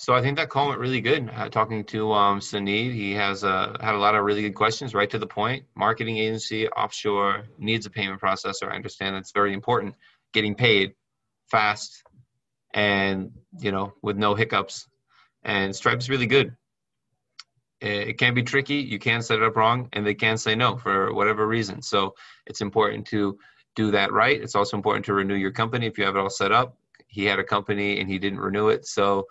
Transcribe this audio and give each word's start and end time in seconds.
so 0.00 0.14
I 0.14 0.22
think 0.22 0.38
that 0.38 0.48
call 0.48 0.68
went 0.68 0.80
really 0.80 1.02
good. 1.02 1.28
Uh, 1.28 1.50
talking 1.50 1.84
to 1.84 2.10
um, 2.12 2.40
Sunid, 2.40 2.94
he 2.94 3.12
has 3.12 3.44
uh, 3.44 3.76
had 3.82 3.94
a 3.94 3.98
lot 3.98 4.14
of 4.14 4.24
really 4.24 4.40
good 4.40 4.54
questions, 4.54 4.94
right 4.94 5.10
to 5.10 5.18
the 5.18 5.26
point. 5.26 5.66
Marketing 5.74 6.16
agency, 6.16 6.66
offshore, 6.68 7.44
needs 7.58 7.84
a 7.84 7.90
payment 7.90 8.18
processor. 8.18 8.72
I 8.72 8.76
understand 8.76 9.14
that's 9.14 9.32
very 9.32 9.52
important. 9.52 9.94
Getting 10.32 10.54
paid 10.54 10.94
fast 11.50 12.02
and 12.72 13.32
you 13.58 13.72
know 13.72 13.92
with 14.00 14.16
no 14.16 14.34
hiccups. 14.34 14.88
And 15.42 15.76
Stripe's 15.76 16.08
really 16.08 16.26
good. 16.26 16.56
It 17.82 18.16
can 18.16 18.32
be 18.32 18.42
tricky. 18.42 18.76
You 18.76 18.98
can 18.98 19.20
set 19.20 19.40
it 19.40 19.44
up 19.44 19.54
wrong, 19.54 19.90
and 19.92 20.06
they 20.06 20.14
can 20.14 20.38
say 20.38 20.54
no 20.54 20.78
for 20.78 21.12
whatever 21.12 21.46
reason. 21.46 21.82
So 21.82 22.14
it's 22.46 22.62
important 22.62 23.06
to 23.08 23.38
do 23.76 23.90
that 23.90 24.14
right. 24.14 24.40
It's 24.40 24.54
also 24.54 24.78
important 24.78 25.04
to 25.06 25.12
renew 25.12 25.34
your 25.34 25.52
company 25.52 25.86
if 25.86 25.98
you 25.98 26.06
have 26.06 26.16
it 26.16 26.20
all 26.20 26.30
set 26.30 26.52
up. 26.52 26.78
He 27.06 27.26
had 27.26 27.38
a 27.38 27.44
company 27.44 28.00
and 28.00 28.08
he 28.08 28.18
didn't 28.18 28.40
renew 28.40 28.68
it, 28.68 28.86
so 28.86 29.26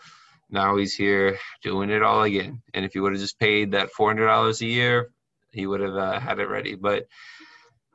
now 0.49 0.77
he's 0.77 0.95
here 0.95 1.37
doing 1.61 1.89
it 1.89 2.01
all 2.01 2.23
again. 2.23 2.61
And 2.73 2.85
if 2.85 2.93
he 2.93 2.99
would 2.99 3.13
have 3.13 3.21
just 3.21 3.39
paid 3.39 3.71
that 3.71 3.91
four 3.91 4.09
hundred 4.09 4.27
dollars 4.27 4.61
a 4.61 4.65
year, 4.65 5.11
he 5.51 5.67
would 5.67 5.81
have 5.81 5.95
uh, 5.95 6.19
had 6.19 6.39
it 6.39 6.47
ready. 6.47 6.75
But 6.75 7.07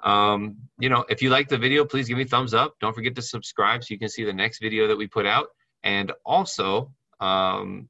um, 0.03 0.57
you 0.79 0.89
know, 0.89 1.05
if 1.09 1.23
you 1.23 1.31
like 1.31 1.49
the 1.49 1.59
video, 1.59 1.85
please 1.85 2.09
give 2.09 2.19
me 2.19 2.25
thumbs 2.25 2.55
up. 2.55 2.77
Don't 2.81 2.95
forget 2.95 3.15
to 3.17 3.23
subscribe 3.23 3.83
so 3.83 3.93
you 3.95 3.99
can 3.99 4.09
see 4.09 4.25
the 4.25 4.33
next 4.33 4.61
video 4.61 4.89
that 4.89 4.99
we 4.99 5.07
put 5.07 5.27
out. 5.27 5.49
And 5.83 6.13
also, 6.25 6.93
um, 7.21 7.89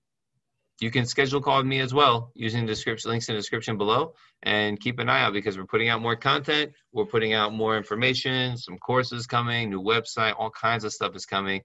you 0.80 0.90
can 0.90 1.06
schedule 1.06 1.40
call 1.40 1.58
with 1.58 1.66
me 1.66 1.80
as 1.80 1.94
well 1.94 2.30
using 2.34 2.62
the 2.62 2.72
description 2.72 3.10
links 3.10 3.28
in 3.28 3.34
the 3.34 3.40
description 3.40 3.78
below. 3.78 4.14
And 4.42 4.78
keep 4.78 4.98
an 4.98 5.08
eye 5.08 5.22
out 5.22 5.32
because 5.32 5.56
we're 5.56 5.66
putting 5.66 5.88
out 5.88 6.02
more 6.02 6.16
content. 6.16 6.72
We're 6.92 7.06
putting 7.06 7.32
out 7.32 7.52
more 7.52 7.76
information, 7.76 8.56
some 8.56 8.78
courses 8.78 9.26
coming, 9.26 9.70
new 9.70 9.82
website, 9.82 10.34
all 10.38 10.50
kinds 10.50 10.84
of 10.84 10.92
stuff 10.92 11.16
is 11.16 11.26
coming. 11.26 11.62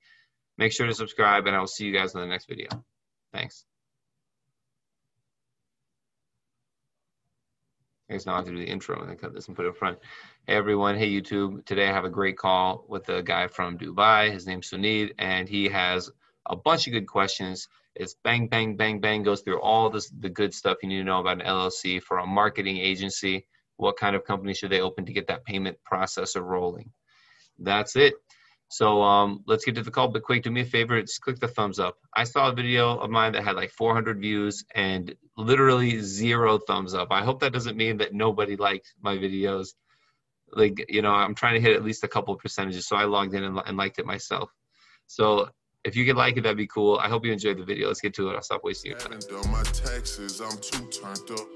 Make 0.57 0.71
sure 0.71 0.87
to 0.87 0.93
subscribe, 0.93 1.47
and 1.47 1.55
I 1.55 1.59
will 1.59 1.67
see 1.67 1.85
you 1.85 1.93
guys 1.93 2.13
in 2.13 2.21
the 2.21 2.27
next 2.27 2.47
video. 2.47 2.67
Thanks. 3.33 3.65
I 8.09 8.13
guess 8.13 8.25
now 8.25 8.33
I 8.33 8.35
have 8.37 8.45
to 8.45 8.51
do 8.51 8.57
the 8.57 8.65
intro 8.65 8.99
and 8.99 9.09
then 9.09 9.17
cut 9.17 9.35
this 9.35 9.47
and 9.47 9.55
put 9.55 9.65
it 9.65 9.69
up 9.69 9.77
front. 9.77 9.99
Hey 10.47 10.55
everyone, 10.55 10.97
hey 10.97 11.11
YouTube. 11.11 11.63
Today 11.65 11.87
I 11.87 11.93
have 11.93 12.05
a 12.05 12.09
great 12.09 12.37
call 12.37 12.83
with 12.87 13.07
a 13.09 13.21
guy 13.21 13.47
from 13.47 13.77
Dubai. 13.77 14.31
His 14.31 14.47
name's 14.47 14.71
Sunid, 14.71 15.11
and 15.19 15.47
he 15.47 15.69
has 15.69 16.09
a 16.47 16.55
bunch 16.55 16.87
of 16.87 16.93
good 16.93 17.05
questions. 17.07 17.67
It's 17.95 18.15
bang, 18.23 18.47
bang, 18.47 18.77
bang, 18.77 18.99
bang, 18.99 19.21
goes 19.21 19.41
through 19.41 19.61
all 19.61 19.91
this 19.91 20.09
the 20.09 20.29
good 20.29 20.55
stuff 20.55 20.77
you 20.81 20.89
need 20.89 20.97
to 20.97 21.03
know 21.03 21.19
about 21.19 21.39
an 21.39 21.45
LLC 21.45 22.01
for 22.01 22.17
a 22.17 22.25
marketing 22.25 22.77
agency. 22.77 23.45
What 23.77 23.97
kind 23.97 24.15
of 24.15 24.25
company 24.25 24.55
should 24.55 24.71
they 24.71 24.81
open 24.81 25.05
to 25.05 25.13
get 25.13 25.27
that 25.27 25.45
payment 25.45 25.77
processor 25.89 26.41
rolling? 26.41 26.91
That's 27.59 27.95
it. 27.95 28.15
So 28.69 29.01
um, 29.01 29.43
let's 29.47 29.65
get 29.65 29.75
to 29.75 29.83
the 29.83 29.91
call. 29.91 30.07
But 30.07 30.23
quick, 30.23 30.43
do 30.43 30.51
me 30.51 30.61
a 30.61 30.65
favor, 30.65 31.01
just 31.01 31.21
click 31.21 31.39
the 31.39 31.47
thumbs 31.47 31.79
up. 31.79 31.97
I 32.15 32.23
saw 32.23 32.49
a 32.49 32.53
video 32.53 32.97
of 32.97 33.09
mine 33.09 33.33
that 33.33 33.43
had 33.43 33.55
like 33.55 33.71
400 33.71 34.19
views 34.19 34.63
and 34.75 35.13
literally 35.35 35.99
zero 36.01 36.59
thumbs 36.59 36.93
up. 36.93 37.07
I 37.11 37.23
hope 37.23 37.39
that 37.41 37.51
doesn't 37.51 37.75
mean 37.75 37.97
that 37.97 38.13
nobody 38.13 38.55
liked 38.55 38.93
my 39.01 39.17
videos. 39.17 39.69
Like, 40.51 40.85
you 40.87 41.01
know, 41.01 41.11
I'm 41.11 41.33
trying 41.33 41.55
to 41.55 41.59
hit 41.59 41.75
at 41.75 41.83
least 41.83 42.03
a 42.03 42.07
couple 42.07 42.33
of 42.33 42.39
percentages. 42.39 42.87
So 42.87 42.95
I 42.95 43.05
logged 43.05 43.33
in 43.33 43.43
and, 43.43 43.59
and 43.65 43.75
liked 43.75 43.97
it 43.97 44.05
myself. 44.05 44.51
So 45.07 45.49
if 45.83 45.95
you 45.95 46.05
could 46.05 46.15
like 46.15 46.37
it, 46.37 46.41
that'd 46.41 46.55
be 46.55 46.67
cool. 46.67 46.99
I 46.99 47.09
hope 47.09 47.25
you 47.25 47.31
enjoyed 47.31 47.57
the 47.57 47.65
video. 47.65 47.87
Let's 47.87 48.01
get 48.01 48.13
to 48.15 48.29
it. 48.29 48.35
I'll 48.35 48.41
stop 48.43 48.63
wasting 48.63 48.91
your 48.91 48.99
time. 48.99 49.13
Haven't 49.13 49.29
done 49.29 49.51
my 49.51 49.63
taxes. 49.63 50.41
I'm 50.41 50.57
too 50.59 50.87
turned 50.89 51.31
up. 51.31 51.47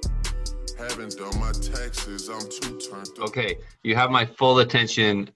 Haven't 0.80 1.18
done 1.18 1.40
my 1.40 1.52
taxes. 1.52 2.30
I'm 2.30 2.50
too 2.50 2.80
turned 2.80 3.10
up. 3.20 3.30
Okay, 3.30 3.60
you 3.84 3.96
have 3.96 4.10
my 4.10 4.26
full 4.26 4.60
attention 4.60 5.30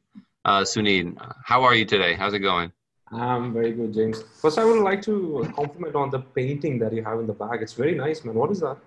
uh, 0.48 0.62
Sunid, 0.62 1.18
how 1.44 1.64
are 1.64 1.76
you 1.76 1.86
today? 1.86 2.14
How's 2.14 2.34
it 2.34 2.40
going? 2.40 2.72
I'm 3.12 3.54
very 3.54 3.74
good, 3.74 3.94
James. 3.94 4.24
First, 4.42 4.58
I 4.58 4.66
would 4.66 4.82
like 4.82 5.02
to 5.04 5.52
compliment 5.56 5.96
on 5.96 6.10
the 6.10 6.20
painting 6.20 6.80
that 6.80 6.94
you 6.94 7.04
have 7.04 7.20
in 7.20 7.28
the 7.28 7.34
bag. 7.34 7.62
It's 7.62 7.74
very 7.74 7.96
nice, 7.96 8.24
man. 8.24 8.36
What 8.36 8.52
is 8.52 8.62
that? 8.62 8.78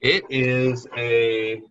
It 0.00 0.24
is 0.30 0.86
a. 0.96 1.62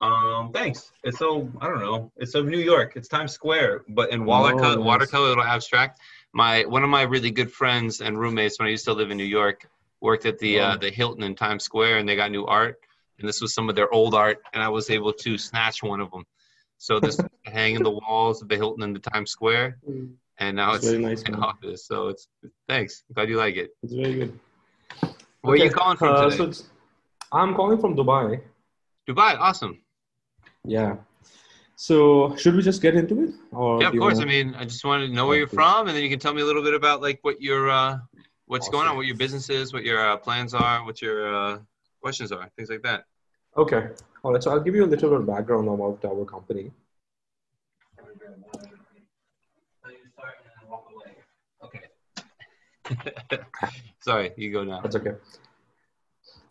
Um, 0.00 0.50
thanks. 0.52 0.92
It's 1.02 1.18
so 1.18 1.50
I 1.60 1.68
don't 1.68 1.80
know. 1.80 2.10
It's 2.16 2.34
of 2.34 2.46
New 2.46 2.58
York. 2.58 2.92
It's 2.96 3.08
Times 3.08 3.32
Square, 3.32 3.84
but 3.88 4.10
in 4.10 4.24
watercolor, 4.24 4.72
oh, 4.72 4.74
nice. 4.76 4.84
watercolor, 4.84 5.28
little 5.28 5.44
abstract. 5.44 6.00
My 6.32 6.64
one 6.64 6.82
of 6.82 6.90
my 6.90 7.02
really 7.02 7.30
good 7.30 7.52
friends 7.52 8.00
and 8.00 8.18
roommates 8.18 8.58
when 8.58 8.68
I 8.68 8.70
used 8.70 8.84
to 8.86 8.92
live 8.92 9.10
in 9.10 9.16
New 9.16 9.24
York 9.24 9.68
worked 10.00 10.26
at 10.26 10.38
the 10.38 10.60
oh. 10.60 10.64
uh, 10.64 10.76
the 10.76 10.90
Hilton 10.90 11.22
in 11.22 11.34
Times 11.34 11.64
Square, 11.64 11.98
and 11.98 12.08
they 12.08 12.16
got 12.16 12.30
new 12.30 12.46
art. 12.46 12.80
And 13.18 13.28
this 13.28 13.40
was 13.40 13.54
some 13.54 13.68
of 13.68 13.76
their 13.76 13.92
old 13.94 14.14
art, 14.14 14.38
and 14.52 14.62
I 14.62 14.68
was 14.68 14.90
able 14.90 15.12
to 15.12 15.38
snatch 15.38 15.82
one 15.82 16.00
of 16.00 16.10
them. 16.10 16.24
So 16.84 17.00
this 17.00 17.18
is 17.18 17.24
hanging 17.46 17.82
the 17.82 17.90
walls 17.90 18.42
of 18.42 18.48
the 18.50 18.56
Hilton 18.56 18.82
in 18.82 18.92
the 18.92 18.98
Times 18.98 19.30
Square, 19.30 19.78
mm. 19.88 20.12
and 20.36 20.56
now 20.56 20.74
it's, 20.74 20.86
it's 20.86 21.00
nice, 21.00 21.22
in 21.22 21.34
office. 21.36 21.86
So 21.86 22.08
it's 22.08 22.28
thanks. 22.68 23.04
Glad 23.14 23.30
you 23.30 23.38
like 23.38 23.56
it. 23.56 23.70
It's 23.82 23.94
very 23.94 24.14
good. 24.16 24.38
Where 25.40 25.54
okay. 25.54 25.62
are 25.62 25.64
you 25.64 25.70
calling 25.70 25.96
from 25.96 26.14
uh, 26.14 26.28
today? 26.28 26.52
So 26.52 26.64
I'm 27.32 27.54
calling 27.54 27.78
from 27.78 27.96
Dubai. 27.96 28.38
Dubai, 29.08 29.34
awesome. 29.38 29.80
Yeah. 30.62 30.96
So 31.76 32.36
should 32.36 32.54
we 32.54 32.60
just 32.60 32.82
get 32.82 32.96
into 32.96 33.18
it? 33.22 33.30
Or 33.50 33.80
yeah, 33.80 33.88
of 33.88 33.96
course. 33.96 34.18
Wanna... 34.18 34.26
I 34.26 34.34
mean, 34.34 34.54
I 34.54 34.64
just 34.64 34.84
wanted 34.84 35.06
to 35.06 35.14
know 35.14 35.26
where 35.26 35.38
you're 35.38 35.48
from, 35.48 35.88
and 35.88 35.96
then 35.96 36.04
you 36.04 36.10
can 36.10 36.18
tell 36.18 36.34
me 36.34 36.42
a 36.42 36.44
little 36.44 36.62
bit 36.62 36.74
about 36.74 37.00
like 37.00 37.18
what 37.22 37.40
your 37.40 37.70
uh, 37.70 37.96
what's 38.44 38.68
awesome. 38.68 38.72
going 38.72 38.88
on, 38.88 38.96
what 38.96 39.06
your 39.06 39.16
business 39.16 39.48
is, 39.48 39.72
what 39.72 39.84
your 39.84 40.06
uh, 40.06 40.18
plans 40.18 40.52
are, 40.52 40.84
what 40.84 41.00
your 41.00 41.34
uh, 41.34 41.58
questions 42.02 42.30
are, 42.30 42.50
things 42.58 42.68
like 42.68 42.82
that. 42.82 43.06
Okay. 43.56 43.88
All 44.22 44.32
right. 44.32 44.42
So 44.42 44.50
I'll 44.50 44.60
give 44.60 44.74
you 44.74 44.84
a 44.84 44.86
little 44.86 45.10
bit 45.10 45.20
of 45.20 45.26
background 45.26 45.68
about 45.68 46.04
our 46.04 46.24
company. 46.24 46.72
Sorry, 54.00 54.32
you 54.36 54.52
go 54.52 54.64
now. 54.64 54.80
That's 54.80 54.96
okay. 54.96 55.12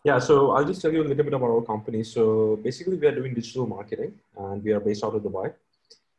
Yeah, 0.02 0.18
so 0.18 0.50
I'll 0.52 0.64
just 0.64 0.82
tell 0.82 0.92
you 0.92 1.02
a 1.02 1.06
little 1.06 1.24
bit 1.24 1.32
about 1.32 1.50
our 1.50 1.62
company. 1.62 2.04
So 2.04 2.56
basically, 2.62 2.96
we 2.96 3.06
are 3.06 3.14
doing 3.14 3.34
digital 3.34 3.66
marketing, 3.66 4.14
and 4.36 4.62
we 4.62 4.72
are 4.72 4.80
based 4.80 5.04
out 5.04 5.14
of 5.14 5.22
Dubai. 5.22 5.52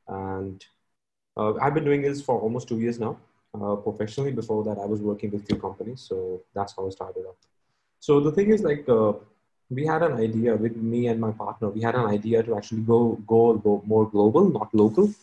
And 0.07 0.63
uh, 1.35 1.55
I've 1.55 1.73
been 1.73 1.83
doing 1.83 2.01
this 2.01 2.21
for 2.21 2.39
almost 2.39 2.67
two 2.67 2.79
years 2.79 2.99
now. 2.99 3.17
Uh, 3.53 3.75
professionally, 3.75 4.31
before 4.31 4.63
that, 4.63 4.77
I 4.79 4.85
was 4.85 5.01
working 5.01 5.31
with 5.31 5.47
few 5.47 5.57
companies, 5.59 6.01
so 6.01 6.41
that's 6.53 6.73
how 6.75 6.87
I 6.87 6.89
started 6.89 7.25
up. 7.27 7.37
So 7.99 8.19
the 8.19 8.31
thing 8.31 8.51
is, 8.51 8.61
like, 8.61 8.87
uh, 8.89 9.13
we 9.69 9.85
had 9.85 10.03
an 10.03 10.13
idea 10.13 10.55
with 10.55 10.75
me 10.75 11.07
and 11.07 11.19
my 11.19 11.31
partner. 11.31 11.69
We 11.69 11.81
had 11.81 11.95
an 11.95 12.05
idea 12.05 12.43
to 12.43 12.55
actually 12.55 12.81
go 12.81 13.15
go 13.27 13.53
go 13.55 13.81
more 13.85 14.09
global, 14.09 14.49
not 14.49 14.73
local. 14.73 15.13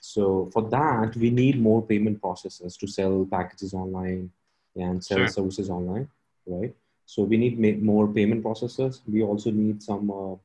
So 0.00 0.48
for 0.52 0.62
that, 0.70 1.16
we 1.16 1.30
need 1.30 1.60
more 1.60 1.82
payment 1.82 2.20
processors 2.22 2.78
to 2.78 2.86
sell 2.86 3.26
packages 3.30 3.74
online 3.74 4.30
and 4.76 5.04
sell 5.04 5.18
sure. 5.18 5.28
services 5.28 5.68
online, 5.68 6.08
right? 6.46 6.74
So 7.06 7.22
we 7.22 7.36
need 7.36 7.82
more 7.82 8.06
payment 8.08 8.44
processors. 8.44 9.00
We 9.06 9.22
also 9.22 9.50
need 9.50 9.82
some. 9.82 10.10
Uh, 10.10 10.36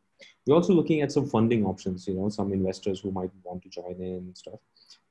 we're 0.46 0.56
also 0.56 0.74
looking 0.74 1.02
at 1.02 1.12
some 1.12 1.28
funding 1.28 1.66
options. 1.66 2.08
You 2.08 2.16
know, 2.16 2.30
some 2.30 2.52
investors 2.52 3.00
who 3.00 3.12
might 3.12 3.32
want 3.44 3.64
to 3.64 3.70
join 3.70 3.96
in 4.00 4.14
and 4.28 4.38
stuff. 4.38 4.60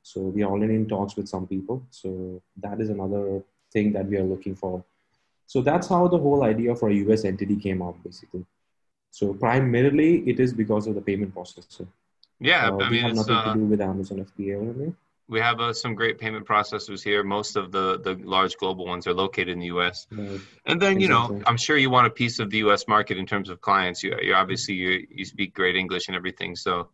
So 0.02 0.20
we 0.20 0.42
are 0.42 0.50
already 0.50 0.74
in 0.74 0.88
talks 0.88 1.16
with 1.16 1.28
some 1.28 1.46
people. 1.46 1.82
So 1.90 2.42
that 2.56 2.80
is 2.80 2.90
another 2.90 3.42
thing 3.72 3.92
that 3.92 4.06
we 4.06 4.16
are 4.16 4.24
looking 4.24 4.54
for 4.54 4.84
so 5.50 5.60
that's 5.60 5.88
how 5.88 6.06
the 6.06 6.16
whole 6.16 6.44
idea 6.44 6.76
for 6.76 6.90
a 6.90 6.94
US 7.06 7.24
entity 7.24 7.56
came 7.56 7.82
up, 7.82 7.96
basically. 8.04 8.46
So 9.10 9.34
primarily, 9.34 10.18
it 10.30 10.38
is 10.38 10.52
because 10.52 10.86
of 10.86 10.94
the 10.94 11.00
payment 11.00 11.34
processor. 11.34 11.88
Yeah, 12.38 12.68
uh, 12.68 12.76
I 12.76 12.88
mean, 12.88 13.02
have 13.02 13.16
nothing 13.16 13.34
uh, 13.34 13.54
to 13.54 13.58
do 13.58 13.64
with 13.64 13.80
Amazon 13.80 14.24
FBA 14.24 14.56
or 14.56 14.62
anything. 14.62 14.96
We 15.26 15.40
have 15.40 15.58
uh, 15.58 15.72
some 15.72 15.96
great 15.96 16.20
payment 16.20 16.46
processors 16.46 17.02
here. 17.02 17.24
Most 17.24 17.56
of 17.56 17.72
the 17.72 17.98
the 17.98 18.14
large 18.36 18.54
global 18.58 18.86
ones 18.86 19.08
are 19.08 19.16
located 19.24 19.48
in 19.48 19.58
the 19.58 19.70
U.S. 19.76 20.06
Right. 20.12 20.40
And 20.66 20.80
then, 20.80 21.00
you 21.00 21.08
know, 21.08 21.42
I'm 21.48 21.56
sure 21.56 21.76
you 21.76 21.90
want 21.90 22.06
a 22.06 22.14
piece 22.22 22.38
of 22.38 22.48
the 22.50 22.58
U.S. 22.58 22.86
market 22.86 23.18
in 23.18 23.26
terms 23.26 23.50
of 23.50 23.60
clients. 23.60 24.04
You, 24.04 24.16
you 24.22 24.34
obviously 24.34 24.74
you 24.74 25.04
you 25.10 25.24
speak 25.24 25.52
great 25.52 25.74
English 25.74 26.06
and 26.06 26.14
everything, 26.14 26.54
so 26.54 26.90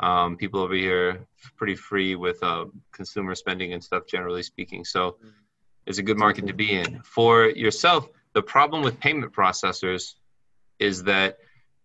um, 0.00 0.36
people 0.36 0.58
over 0.58 0.74
here 0.74 1.28
pretty 1.56 1.76
free 1.76 2.16
with 2.16 2.42
uh, 2.42 2.64
consumer 2.90 3.36
spending 3.36 3.72
and 3.72 3.84
stuff, 3.84 4.02
generally 4.08 4.42
speaking. 4.42 4.84
So. 4.84 5.16
Is 5.86 5.98
a 5.98 6.02
good 6.02 6.18
market 6.18 6.46
to 6.46 6.52
be 6.52 6.72
in. 6.72 7.00
For 7.02 7.48
yourself, 7.48 8.08
the 8.32 8.42
problem 8.42 8.82
with 8.82 9.00
payment 9.00 9.32
processors 9.32 10.14
is 10.78 11.02
that 11.04 11.38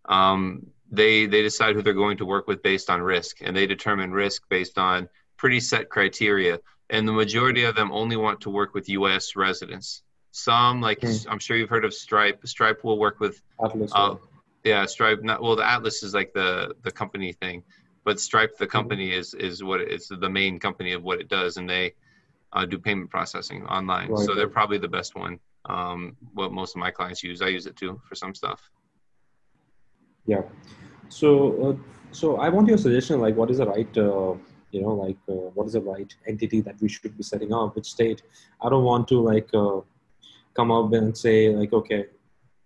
um, 0.05 0.67
they 0.91 1.25
they 1.25 1.41
decide 1.41 1.75
who 1.75 1.81
they're 1.81 1.93
going 1.93 2.17
to 2.17 2.25
work 2.25 2.47
with 2.47 2.61
based 2.61 2.89
on 2.89 3.01
risk, 3.01 3.37
and 3.41 3.55
they 3.55 3.65
determine 3.65 4.11
risk 4.11 4.43
based 4.49 4.77
on 4.77 5.09
pretty 5.37 5.59
set 5.59 5.89
criteria. 5.89 6.59
And 6.89 7.07
the 7.07 7.13
majority 7.13 7.63
of 7.63 7.75
them 7.75 7.91
only 7.91 8.15
want 8.15 8.41
to 8.41 8.49
work 8.49 8.75
with 8.75 8.87
U.S. 8.89 9.35
residents. 9.35 10.03
Some, 10.31 10.81
like 10.81 10.99
mm. 10.99 11.25
I'm 11.29 11.39
sure 11.39 11.57
you've 11.57 11.69
heard 11.69 11.85
of 11.85 11.93
Stripe. 11.93 12.45
Stripe 12.45 12.83
will 12.83 12.99
work 12.99 13.19
with 13.19 13.41
Atlas. 13.63 13.91
Uh, 13.95 14.15
yeah, 14.63 14.85
Stripe. 14.85 15.23
Not 15.23 15.41
well. 15.41 15.55
The 15.55 15.67
Atlas 15.67 16.03
is 16.03 16.13
like 16.13 16.33
the 16.33 16.75
the 16.83 16.91
company 16.91 17.33
thing, 17.33 17.63
but 18.03 18.19
Stripe, 18.19 18.57
the 18.57 18.65
hmm. 18.65 18.71
company, 18.71 19.11
is 19.11 19.33
is 19.33 19.63
what 19.63 19.81
it's 19.81 20.09
the 20.09 20.29
main 20.29 20.59
company 20.59 20.91
of 20.91 21.03
what 21.03 21.19
it 21.19 21.29
does, 21.29 21.57
and 21.57 21.69
they 21.69 21.93
uh, 22.55 22.65
do 22.65 22.77
payment 22.79 23.09
processing 23.09 23.65
online. 23.65 24.09
Right. 24.09 24.25
So 24.25 24.33
they're 24.33 24.47
probably 24.47 24.77
the 24.77 24.87
best 24.87 25.15
one. 25.15 25.39
Um, 25.65 26.15
what 26.33 26.51
most 26.51 26.75
of 26.75 26.79
my 26.79 26.91
clients 26.91 27.23
use. 27.23 27.41
I 27.41 27.47
use 27.47 27.65
it 27.65 27.75
too 27.75 27.99
for 28.07 28.15
some 28.15 28.33
stuff. 28.33 28.69
Yeah. 30.25 30.43
So 31.09 31.29
uh, 31.63 31.75
so 32.11 32.37
I 32.37 32.49
want 32.49 32.67
your 32.67 32.77
suggestion. 32.77 33.19
Like, 33.19 33.35
what 33.35 33.51
is 33.51 33.57
the 33.57 33.67
right 33.67 33.97
uh, 33.97 34.35
you 34.71 34.81
know 34.81 34.93
like 35.05 35.17
uh, 35.29 35.49
what 35.55 35.67
is 35.67 35.73
the 35.73 35.81
right 35.81 36.11
entity 36.27 36.61
that 36.61 36.81
we 36.81 36.87
should 36.89 37.17
be 37.17 37.23
setting 37.23 37.53
up? 37.53 37.75
Which 37.75 37.89
state? 37.91 38.21
I 38.61 38.69
don't 38.69 38.83
want 38.83 39.07
to 39.09 39.19
like 39.19 39.49
uh, 39.53 39.81
come 40.55 40.71
up 40.71 40.93
and 40.93 41.15
say 41.17 41.49
like, 41.49 41.73
okay, 41.73 42.05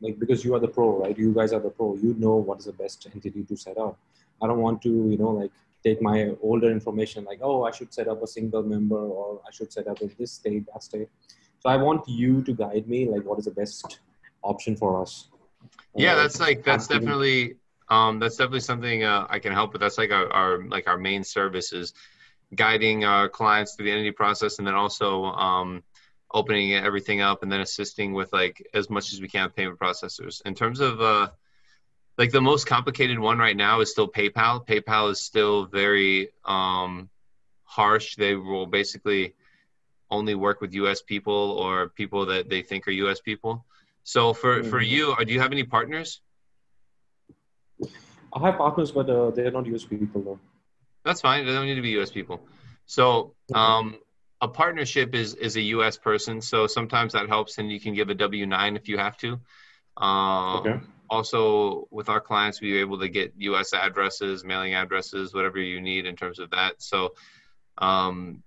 like 0.02 0.20
because 0.20 0.46
you 0.46 0.54
are 0.56 0.60
the 0.60 0.68
pro, 0.68 1.02
right? 1.02 1.18
You 1.18 1.34
guys 1.34 1.52
are 1.54 1.60
the 1.60 1.70
pro. 1.70 1.96
You 1.96 2.16
know 2.18 2.36
what 2.36 2.60
is 2.60 2.66
the 2.66 2.74
best 2.74 3.08
entity 3.14 3.44
to 3.44 3.56
set 3.56 3.78
up. 3.78 3.98
I 4.42 4.48
don't 4.48 4.60
want 4.60 4.82
to, 4.84 4.90
you 4.90 5.18
know, 5.18 5.30
like 5.30 5.52
take 5.84 6.02
my 6.02 6.32
older 6.42 6.70
information 6.72 7.24
like, 7.26 7.40
oh, 7.42 7.64
I 7.64 7.72
should 7.72 7.94
set 7.94 8.08
up 8.08 8.22
a 8.22 8.28
single 8.28 8.64
member 8.64 9.00
or 9.00 9.42
I 9.48 9.52
should 9.52 9.72
set 9.72 9.88
up 9.88 10.02
in 10.02 10.12
this 10.18 10.34
state, 10.34 10.66
that 10.74 10.84
state. 10.84 11.10
So 11.60 11.70
I 11.70 11.78
want 11.78 12.08
you 12.08 12.42
to 12.44 12.54
guide 12.54 12.88
me 12.88 13.10
like 13.10 13.26
what 13.26 13.40
is 13.40 13.46
the 13.46 13.52
best 13.52 14.00
option 14.44 14.76
for 14.76 15.02
us. 15.02 15.30
Yeah, 15.96 16.14
uh, 16.14 16.16
that's 16.16 16.40
like 16.40 16.64
that's 16.64 16.88
definitely 16.88 17.56
um, 17.90 18.20
that's 18.20 18.38
definitely 18.38 18.62
something 18.62 19.04
uh, 19.04 19.28
I 19.30 19.40
can 19.40 19.52
help 19.52 19.74
with. 19.74 19.82
That's 19.82 19.98
like 19.98 20.12
our, 20.12 20.32
our 20.32 20.64
like 20.66 20.88
our 20.88 20.98
main 20.98 21.24
service 21.24 21.74
is 21.74 21.94
guiding 22.56 23.06
our 23.06 23.30
clients 23.30 23.76
through 23.76 23.86
the 23.86 23.92
entity 23.92 24.12
process, 24.12 24.60
and 24.60 24.68
then 24.68 24.76
also 24.76 25.26
um, 25.26 25.84
opening 26.32 26.74
everything 26.74 27.22
up, 27.22 27.44
and 27.44 27.52
then 27.52 27.62
assisting 27.62 28.14
with 28.14 28.32
like 28.32 28.66
as 28.74 28.90
much 28.90 29.12
as 29.12 29.22
we 29.22 29.28
can 29.28 29.50
payment 29.50 29.80
processors. 29.80 30.42
In 30.46 30.56
terms 30.56 30.80
of 30.80 31.02
uh, 31.02 31.30
like 32.20 32.32
the 32.32 32.42
most 32.42 32.68
complicated 32.68 33.18
one 33.18 33.40
right 33.40 33.56
now 33.56 33.80
is 33.80 33.90
still 33.90 34.08
PayPal. 34.08 34.68
PayPal 34.68 35.10
is 35.10 35.22
still 35.22 35.66
very 35.66 36.28
um, 36.44 37.10
harsh. 37.64 38.16
They 38.18 38.36
will 38.36 38.68
basically 38.68 39.36
only 40.12 40.36
work 40.36 40.60
with 40.60 40.74
U.S. 40.74 41.02
people 41.02 41.34
or 41.34 41.88
people 41.88 42.26
that 42.26 42.50
they 42.50 42.62
think 42.62 42.90
are 42.90 42.92
U.S. 43.06 43.22
people. 43.22 43.64
So 44.04 44.34
for 44.34 44.60
mm-hmm. 44.60 44.70
for 44.70 44.82
you, 44.82 45.14
uh, 45.14 45.24
do 45.24 45.32
you 45.32 45.40
have 45.40 45.54
any 45.54 45.64
partners? 45.64 46.20
I 48.34 48.40
have 48.42 48.58
partners, 48.58 48.92
but 48.92 49.10
uh, 49.10 49.32
they're 49.32 49.52
not 49.52 49.66
US 49.68 49.86
people 49.86 50.22
though. 50.22 50.40
That's 51.06 51.22
fine. 51.22 51.46
They 51.46 51.54
don't 51.54 51.68
need 51.68 51.76
to 51.76 51.82
be 51.82 51.98
US 52.02 52.12
people. 52.12 52.42
So 52.86 53.34
um, 53.56 53.96
a 54.42 54.50
partnership 54.50 55.16
is 55.16 55.36
is 55.36 55.56
a 55.56 55.62
US 55.78 55.96
person. 55.96 56.42
So 56.42 56.68
sometimes 56.68 57.14
that 57.14 57.30
helps, 57.30 57.60
and 57.60 57.72
you 57.72 57.80
can 57.80 57.94
give 57.94 58.10
a 58.10 58.16
W 58.16 58.46
nine 58.46 58.76
if 58.76 58.90
you 58.90 58.98
have 58.98 59.16
to. 59.18 59.40
Um, 59.96 60.58
okay. 60.58 60.80
Also, 61.10 61.88
with 61.92 62.10
our 62.10 62.22
clients, 62.22 62.62
we 62.62 62.78
are 62.78 62.82
able 62.82 63.00
to 63.00 63.10
get 63.10 63.34
US 63.38 63.74
addresses, 63.74 64.44
mailing 64.44 64.76
addresses, 64.76 65.34
whatever 65.34 65.60
you 65.60 65.82
need 65.82 66.06
in 66.06 66.16
terms 66.16 66.40
of 66.40 66.52
that. 66.52 66.82
So, 66.82 67.16
um, 67.78 68.44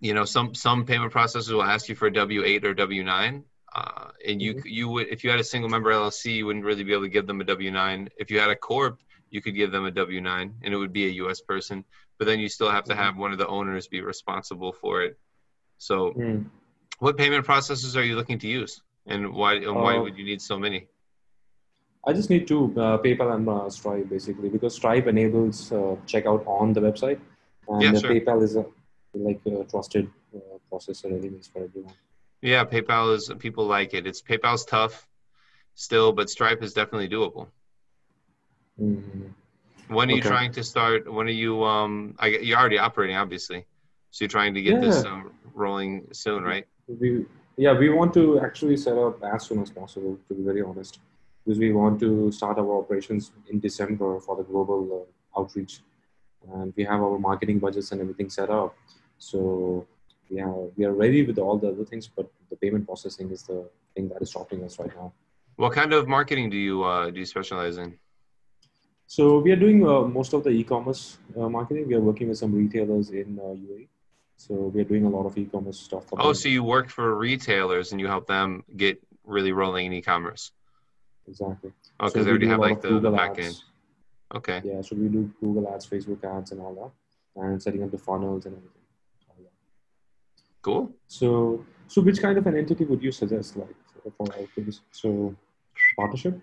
you 0.00 0.14
know, 0.14 0.24
some 0.24 0.54
some 0.54 0.84
payment 0.84 1.12
processors 1.12 1.52
will 1.52 1.62
ask 1.62 1.88
you 1.88 1.94
for 1.94 2.06
a 2.06 2.12
W 2.12 2.44
eight 2.44 2.64
or 2.64 2.74
W 2.74 3.04
nine. 3.04 3.44
Uh, 3.74 4.10
and 4.26 4.40
you 4.40 4.54
mm-hmm. 4.54 4.68
you 4.68 4.88
would 4.88 5.08
if 5.08 5.24
you 5.24 5.30
had 5.30 5.40
a 5.40 5.44
single 5.44 5.68
member 5.68 5.90
LLC, 5.90 6.36
you 6.36 6.46
wouldn't 6.46 6.64
really 6.64 6.84
be 6.84 6.92
able 6.92 7.02
to 7.02 7.08
give 7.08 7.26
them 7.26 7.40
a 7.40 7.44
W 7.44 7.70
nine. 7.70 8.08
If 8.18 8.30
you 8.30 8.40
had 8.40 8.50
a 8.50 8.56
corp, 8.56 9.00
you 9.30 9.42
could 9.42 9.54
give 9.54 9.72
them 9.72 9.84
a 9.84 9.90
W 9.90 10.20
nine, 10.20 10.54
and 10.62 10.72
it 10.72 10.76
would 10.76 10.92
be 10.92 11.06
a 11.06 11.10
U.S. 11.22 11.40
person. 11.40 11.84
But 12.18 12.26
then 12.26 12.40
you 12.40 12.48
still 12.48 12.70
have 12.70 12.84
to 12.84 12.96
have 12.96 13.16
one 13.16 13.32
of 13.32 13.38
the 13.38 13.46
owners 13.46 13.86
be 13.86 14.00
responsible 14.00 14.72
for 14.72 15.02
it. 15.02 15.18
So, 15.78 16.12
mm. 16.12 16.46
what 16.98 17.16
payment 17.16 17.44
processes 17.44 17.96
are 17.96 18.02
you 18.02 18.16
looking 18.16 18.38
to 18.40 18.48
use, 18.48 18.82
and 19.06 19.32
why 19.32 19.54
and 19.54 19.76
why 19.76 19.96
uh, 19.96 20.02
would 20.02 20.16
you 20.16 20.24
need 20.24 20.40
so 20.40 20.58
many? 20.58 20.88
I 22.06 22.12
just 22.12 22.30
need 22.30 22.46
to 22.48 22.66
uh, 22.76 22.98
PayPal 22.98 23.34
and 23.34 23.48
uh, 23.48 23.68
Stripe 23.70 24.08
basically 24.08 24.48
because 24.48 24.74
Stripe 24.74 25.06
enables 25.06 25.72
uh, 25.72 25.96
checkout 26.06 26.46
on 26.46 26.72
the 26.72 26.80
website, 26.80 27.20
and 27.68 27.82
yeah, 27.82 27.98
sure. 27.98 28.10
PayPal 28.10 28.42
is 28.42 28.56
a 28.56 28.64
like 29.14 29.40
a 29.46 29.64
trusted 29.64 30.10
uh, 30.34 30.58
processor 30.70 31.06
anyways 31.06 31.48
for 31.48 31.64
everyone. 31.64 31.92
Yeah, 32.40 32.64
PayPal 32.64 33.14
is 33.14 33.30
people 33.38 33.66
like 33.66 33.94
it. 33.94 34.06
It's 34.06 34.22
PayPal's 34.22 34.64
tough 34.64 35.06
still, 35.74 36.12
but 36.12 36.30
Stripe 36.30 36.62
is 36.62 36.72
definitely 36.72 37.08
doable. 37.08 37.48
Mm-hmm. 38.80 39.94
When 39.94 40.08
are 40.08 40.12
okay. 40.12 40.16
you 40.16 40.22
trying 40.22 40.52
to 40.52 40.62
start? 40.62 41.10
When 41.10 41.26
are 41.26 41.30
you? 41.30 41.64
Um, 41.64 42.14
I, 42.18 42.28
you're 42.28 42.58
already 42.58 42.78
operating, 42.78 43.16
obviously. 43.16 43.66
So 44.10 44.24
you're 44.24 44.28
trying 44.28 44.54
to 44.54 44.62
get 44.62 44.74
yeah. 44.74 44.80
this 44.80 45.04
um, 45.04 45.32
rolling 45.54 46.08
soon, 46.12 46.42
right? 46.44 46.66
We, 46.86 47.26
yeah, 47.56 47.76
we 47.76 47.88
want 47.90 48.14
to 48.14 48.40
actually 48.40 48.76
set 48.76 48.96
up 48.96 49.22
as 49.24 49.46
soon 49.46 49.60
as 49.62 49.70
possible. 49.70 50.18
To 50.28 50.34
be 50.34 50.42
very 50.42 50.62
honest, 50.62 51.00
because 51.44 51.58
we 51.58 51.72
want 51.72 52.00
to 52.00 52.30
start 52.32 52.58
our 52.58 52.78
operations 52.78 53.32
in 53.50 53.60
December 53.60 54.20
for 54.20 54.36
the 54.36 54.42
global 54.42 55.06
uh, 55.36 55.40
outreach, 55.40 55.80
and 56.52 56.72
we 56.76 56.84
have 56.84 57.00
our 57.00 57.18
marketing 57.18 57.58
budgets 57.58 57.92
and 57.92 58.00
everything 58.00 58.30
set 58.30 58.50
up. 58.50 58.74
So 59.18 59.86
yeah, 60.28 60.52
we 60.76 60.84
are 60.84 60.92
ready 60.92 61.24
with 61.24 61.38
all 61.38 61.58
the 61.58 61.68
other 61.68 61.84
things, 61.84 62.08
but 62.08 62.30
the 62.50 62.56
payment 62.56 62.86
processing 62.86 63.30
is 63.30 63.42
the 63.42 63.68
thing 63.94 64.08
that 64.10 64.22
is 64.22 64.30
stopping 64.30 64.64
us 64.64 64.78
right 64.78 64.94
now. 64.94 65.12
What 65.56 65.72
kind 65.72 65.92
of 65.92 66.06
marketing 66.06 66.50
do 66.50 66.56
you 66.56 66.84
uh, 66.84 67.10
do 67.10 67.18
you 67.18 67.26
specialize 67.26 67.78
in? 67.78 67.98
So 69.06 69.38
we 69.38 69.50
are 69.52 69.56
doing 69.56 69.88
uh, 69.88 70.02
most 70.02 70.34
of 70.34 70.44
the 70.44 70.50
e-commerce 70.50 71.18
uh, 71.34 71.48
marketing. 71.48 71.88
We 71.88 71.94
are 71.94 72.00
working 72.00 72.28
with 72.28 72.36
some 72.36 72.52
retailers 72.54 73.08
in 73.10 73.38
UAE. 73.38 73.84
Uh, 73.84 73.86
so 74.36 74.54
we 74.54 74.80
are 74.82 74.84
doing 74.84 75.04
a 75.04 75.08
lot 75.08 75.24
of 75.26 75.36
e-commerce 75.36 75.80
stuff. 75.80 76.04
Oh, 76.12 76.32
so 76.32 76.48
you 76.48 76.62
work 76.62 76.90
for 76.90 77.16
retailers 77.16 77.90
and 77.90 78.00
you 78.00 78.06
help 78.06 78.26
them 78.26 78.62
get 78.76 79.02
really 79.24 79.52
rolling 79.52 79.86
in 79.86 79.92
e-commerce. 79.94 80.52
Exactly. 81.28 81.72
Oh, 82.00 82.06
because 82.06 82.12
so 82.12 82.24
they 82.24 82.30
already 82.30 82.46
have 82.48 82.60
like 82.60 82.80
the, 82.80 82.98
the 82.98 83.10
back 83.10 83.38
end. 83.38 83.54
Okay. 84.34 84.60
Yeah, 84.64 84.80
so 84.82 84.96
we 84.96 85.08
do 85.08 85.30
Google 85.40 85.72
ads, 85.72 85.86
Facebook 85.86 86.22
ads, 86.24 86.52
and 86.52 86.60
all 86.60 86.74
that, 87.36 87.42
and 87.42 87.62
setting 87.62 87.82
up 87.82 87.90
the 87.90 87.98
funnels 87.98 88.46
and 88.46 88.56
everything. 88.56 88.72
Cool. 90.62 90.90
So, 91.06 91.64
so 91.86 92.02
which 92.02 92.20
kind 92.20 92.36
of 92.36 92.46
an 92.46 92.56
entity 92.56 92.84
would 92.84 93.02
you 93.02 93.12
suggest, 93.12 93.56
like 93.56 93.74
for 94.16 94.26
all 94.34 94.46
things? 94.54 94.80
So, 94.90 95.34
partnership. 95.96 96.40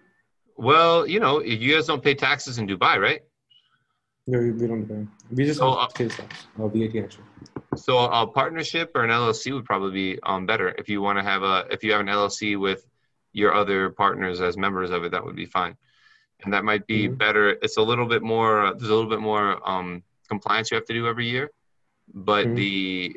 Well, 0.57 1.05
you 1.05 1.19
know, 1.19 1.41
you 1.41 1.75
guys 1.75 1.85
don't 1.85 2.01
pay 2.01 2.15
taxes 2.15 2.57
in 2.57 2.65
Dubai, 2.67 2.99
right? 2.99 3.21
No, 4.27 4.39
we 4.39 4.67
don't 4.67 4.87
pay. 4.87 5.05
We 5.29 5.45
just 5.45 5.59
so, 5.59 5.73
uh, 5.73 5.87
pay 5.87 6.07
tax, 6.07 6.47
uh, 6.57 6.67
VAT 6.67 6.95
actually. 7.03 7.25
So 7.75 7.99
a 7.99 8.25
partnership 8.25 8.91
or 8.95 9.03
an 9.03 9.11
LLC 9.11 9.53
would 9.53 9.65
probably 9.65 9.91
be 9.91 10.19
um, 10.23 10.45
better 10.45 10.69
if 10.77 10.89
you 10.89 11.01
want 11.01 11.19
to 11.19 11.23
have 11.23 11.43
a 11.43 11.67
if 11.69 11.83
you 11.83 11.91
have 11.91 12.01
an 12.01 12.07
LLC 12.07 12.57
with 12.59 12.87
your 13.35 13.53
other 13.53 13.89
partners 13.89 14.39
as 14.39 14.55
members 14.57 14.89
of 14.89 15.03
it, 15.03 15.11
that 15.11 15.23
would 15.23 15.35
be 15.35 15.45
fine, 15.45 15.75
and 16.43 16.53
that 16.53 16.63
might 16.63 16.87
be 16.87 17.07
mm-hmm. 17.07 17.15
better. 17.15 17.49
It's 17.49 17.77
a 17.77 17.81
little 17.81 18.07
bit 18.07 18.23
more. 18.23 18.73
There's 18.75 18.89
a 18.89 18.95
little 18.95 19.09
bit 19.09 19.19
more 19.19 19.47
um, 19.69 20.03
compliance 20.29 20.71
you 20.71 20.75
have 20.75 20.85
to 20.85 20.93
do 20.93 21.05
every 21.05 21.27
year, 21.27 21.51
but 22.13 22.45
mm-hmm. 22.45 22.55
the 22.55 23.15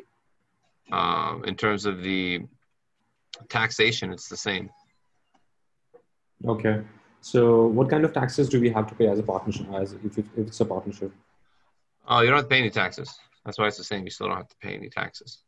um, 0.91 1.45
in 1.45 1.55
terms 1.55 1.85
of 1.85 2.03
the 2.03 2.41
taxation, 3.47 4.11
it's 4.11 4.27
the 4.27 4.37
same. 4.37 4.69
Okay. 6.45 6.81
So, 7.21 7.67
what 7.67 7.89
kind 7.89 8.03
of 8.03 8.13
taxes 8.13 8.49
do 8.49 8.59
we 8.59 8.69
have 8.69 8.87
to 8.87 8.95
pay 8.95 9.07
as 9.07 9.19
a 9.19 9.23
partnership? 9.23 9.67
As 9.73 9.93
if, 9.93 10.17
if 10.17 10.25
it's 10.35 10.59
a 10.59 10.65
partnership? 10.65 11.11
Oh, 12.07 12.21
you 12.21 12.27
don't 12.27 12.37
have 12.37 12.45
to 12.45 12.49
pay 12.49 12.59
any 12.59 12.69
taxes. 12.69 13.17
That's 13.45 13.57
why 13.57 13.67
it's 13.67 13.77
the 13.77 13.83
same. 13.83 14.03
You 14.03 14.09
still 14.09 14.27
don't 14.27 14.37
have 14.37 14.49
to 14.49 14.55
pay 14.61 14.75
any 14.75 14.89
taxes. 14.89 15.39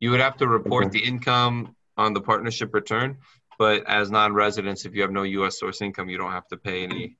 You 0.00 0.10
would 0.10 0.20
have 0.20 0.36
to 0.38 0.48
report 0.48 0.86
okay. 0.86 0.98
the 0.98 1.04
income 1.04 1.76
on 1.96 2.12
the 2.12 2.20
partnership 2.20 2.74
return, 2.74 3.18
but 3.62 3.86
as 3.86 4.10
non-residents, 4.10 4.84
if 4.86 4.92
you 4.92 5.02
have 5.02 5.12
no 5.12 5.22
U.S. 5.38 5.60
source 5.60 5.80
income, 5.82 6.08
you 6.08 6.18
don't 6.18 6.32
have 6.32 6.48
to 6.48 6.56
pay 6.56 6.82
any. 6.82 7.16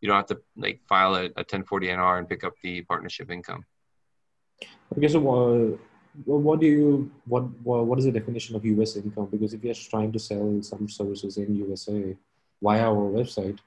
You 0.00 0.08
don't 0.08 0.18
have 0.22 0.32
to 0.34 0.38
like 0.64 0.82
file 0.86 1.14
a, 1.14 1.24
a 1.42 1.44
1040 1.48 1.86
NR 1.86 2.18
and 2.18 2.28
pick 2.28 2.44
up 2.44 2.52
the 2.62 2.82
partnership 2.82 3.30
income. 3.30 3.64
Okay, 4.94 5.08
so 5.08 5.18
uh, 5.18 5.76
what 6.26 6.60
do 6.60 6.66
you 6.66 7.10
what, 7.24 7.44
what 7.66 7.86
what 7.86 7.98
is 7.98 8.04
the 8.04 8.12
definition 8.12 8.54
of 8.54 8.66
US 8.66 8.96
income? 8.96 9.28
Because 9.34 9.54
if 9.54 9.64
you're 9.64 9.80
trying 9.94 10.12
to 10.12 10.18
sell 10.18 10.46
some 10.62 10.90
services 10.90 11.38
in 11.38 11.56
USA 11.64 12.14
via 12.62 12.84
our 12.90 13.06
website, 13.18 13.58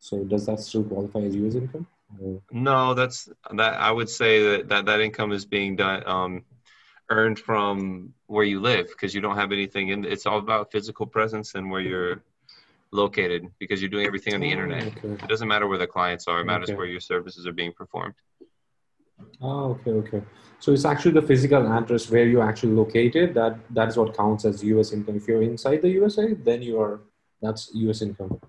so 0.00 0.24
does 0.24 0.46
that 0.46 0.58
still 0.58 0.82
qualify 0.82 1.20
as 1.20 1.36
US 1.36 1.54
income? 1.54 1.86
Or? 2.20 2.42
No, 2.50 2.94
that's 2.94 3.28
that. 3.60 3.74
I 3.88 3.92
would 3.92 4.10
say 4.10 4.32
that 4.48 4.68
that, 4.70 4.86
that 4.86 5.00
income 5.00 5.30
is 5.30 5.44
being 5.44 5.76
done 5.76 6.02
um, 6.04 6.44
earned 7.10 7.38
from 7.38 8.14
where 8.26 8.44
you 8.44 8.60
live 8.60 8.88
because 8.88 9.14
you 9.14 9.20
don't 9.20 9.36
have 9.36 9.52
anything 9.52 9.88
in. 9.88 10.04
It's 10.04 10.26
all 10.26 10.38
about 10.38 10.72
physical 10.72 11.06
presence 11.06 11.54
and 11.54 11.70
where 11.70 11.80
you're 11.80 12.22
located 12.92 13.46
because 13.58 13.82
you're 13.82 13.90
doing 13.90 14.06
everything 14.06 14.34
on 14.34 14.40
the 14.40 14.48
oh, 14.48 14.52
internet. 14.52 14.86
Okay. 14.86 15.12
It 15.24 15.28
doesn't 15.28 15.48
matter 15.48 15.66
where 15.66 15.78
the 15.78 15.86
clients 15.86 16.26
are; 16.28 16.40
it 16.40 16.44
matters 16.44 16.70
okay. 16.70 16.76
where 16.76 16.86
your 16.86 17.00
services 17.00 17.46
are 17.46 17.52
being 17.52 17.72
performed. 17.72 18.14
Oh, 19.42 19.72
okay, 19.72 19.90
okay. 19.90 20.22
So 20.60 20.72
it's 20.72 20.84
actually 20.84 21.12
the 21.12 21.22
physical 21.22 21.70
address 21.70 22.10
where 22.10 22.26
you're 22.26 22.42
actually 22.42 22.72
located. 22.72 23.34
That 23.34 23.58
that 23.70 23.88
is 23.88 23.96
what 23.96 24.16
counts 24.16 24.44
as 24.44 24.62
U.S. 24.64 24.92
income. 24.92 25.16
If 25.16 25.28
you're 25.28 25.42
inside 25.42 25.82
the 25.82 25.90
USA, 25.90 26.34
then 26.34 26.62
you 26.62 26.80
are 26.80 27.00
that's 27.42 27.70
U.S. 27.74 28.02
income. 28.02 28.40